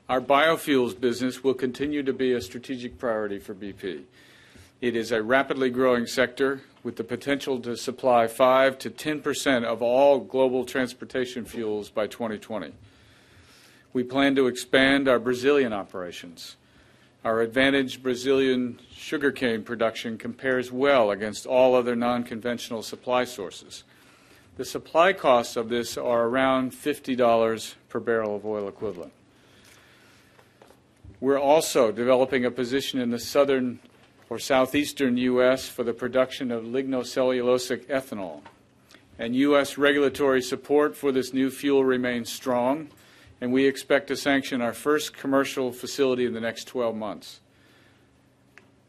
[0.09, 4.03] Our biofuels business will continue to be a strategic priority for BP.
[4.83, 9.65] It is a rapidly growing sector with the potential to supply 5 to 10 percent
[9.65, 12.73] of all global transportation fuels by 2020.
[13.93, 16.57] We plan to expand our Brazilian operations.
[17.25, 23.85] Our advantaged Brazilian sugarcane production compares well against all other non-conventional supply sources.
[24.57, 29.13] The supply costs of this are around $50 per barrel of oil equivalent.
[31.21, 33.79] We're also developing a position in the southern
[34.33, 35.69] or southeastern U.S.
[35.69, 38.41] for the production of lignocellulosic ethanol.
[39.19, 39.77] And U.S.
[39.77, 42.89] regulatory support for this new fuel remains strong,
[43.43, 47.41] and we expect to sanction our first commercial facility in the next 12 months.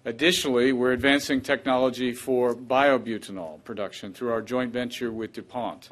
[0.05, 5.89] Additionally, we're advancing technology for biobutanol production through our joint venture with DuPont.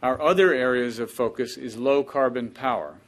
[0.00, 2.98] Our other areas of focus is low carbon power.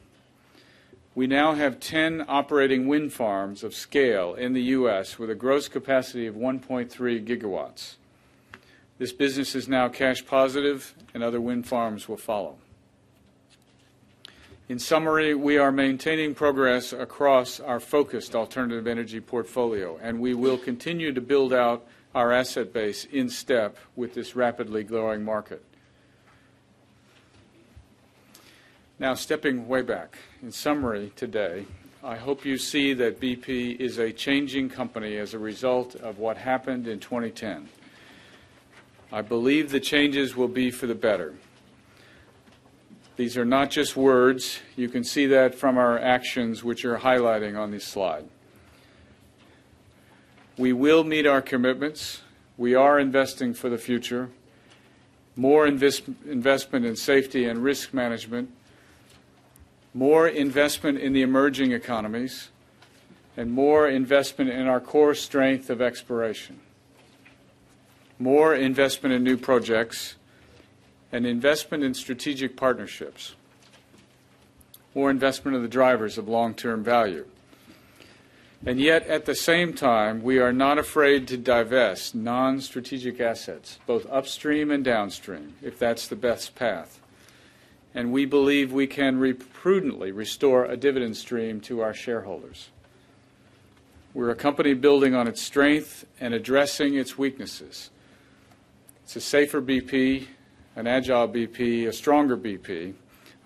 [1.19, 5.19] We now have 10 operating wind farms of scale in the U.S.
[5.19, 6.89] with a gross capacity of 1.3
[7.27, 7.97] gigawatts.
[8.99, 12.59] This business is now cash positive, and other wind farms will follow.
[14.69, 20.57] In summary, we are maintaining progress across our focused alternative energy portfolio, and we will
[20.57, 21.85] continue to build out
[22.15, 25.65] our asset base in step with this rapidly growing market.
[29.01, 31.67] Now, stepping way back, in summary today,
[32.03, 36.37] I hope you see that BP is a changing company as a result of what
[36.37, 37.69] happened in 2010.
[39.13, 41.35] I believe the changes will be for the better.
[43.15, 44.59] These are not just words.
[44.75, 48.25] You can see that from our actions, which are highlighting on this slide.
[50.57, 52.23] We will meet our commitments.
[52.57, 54.31] We are investing for the future.
[55.37, 58.51] More invest- investment in safety and risk management
[59.95, 62.51] more investment in the emerging economies,
[63.37, 66.59] and more investment in our core strength of exploration,
[68.19, 70.17] more investment in new projects,
[71.13, 73.35] and investment in strategic partnerships,
[74.95, 77.27] more investment in the drivers of long term value.
[78.67, 83.79] And yet, at the same time, we are not afraid to divest non strategic assets,
[83.87, 87.01] both upstream and downstream, if that's the best path
[87.95, 92.69] and we believe we can re- prudently restore a dividend stream to our shareholders.
[94.15, 97.91] We're a company building on its strength and addressing its weaknesses.
[99.05, 100.27] It's a safer BP,
[100.77, 102.95] an agile BP, a stronger BP,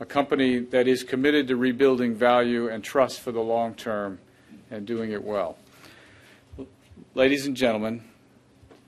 [0.01, 4.19] a company that is committed to rebuilding value and trust for the long term
[4.71, 5.57] and doing it well.
[7.15, 8.03] Ladies and gentlemen,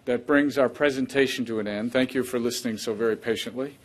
[0.07, 1.93] that brings our presentation to an end.
[1.93, 3.79] Thank you for listening so very patiently.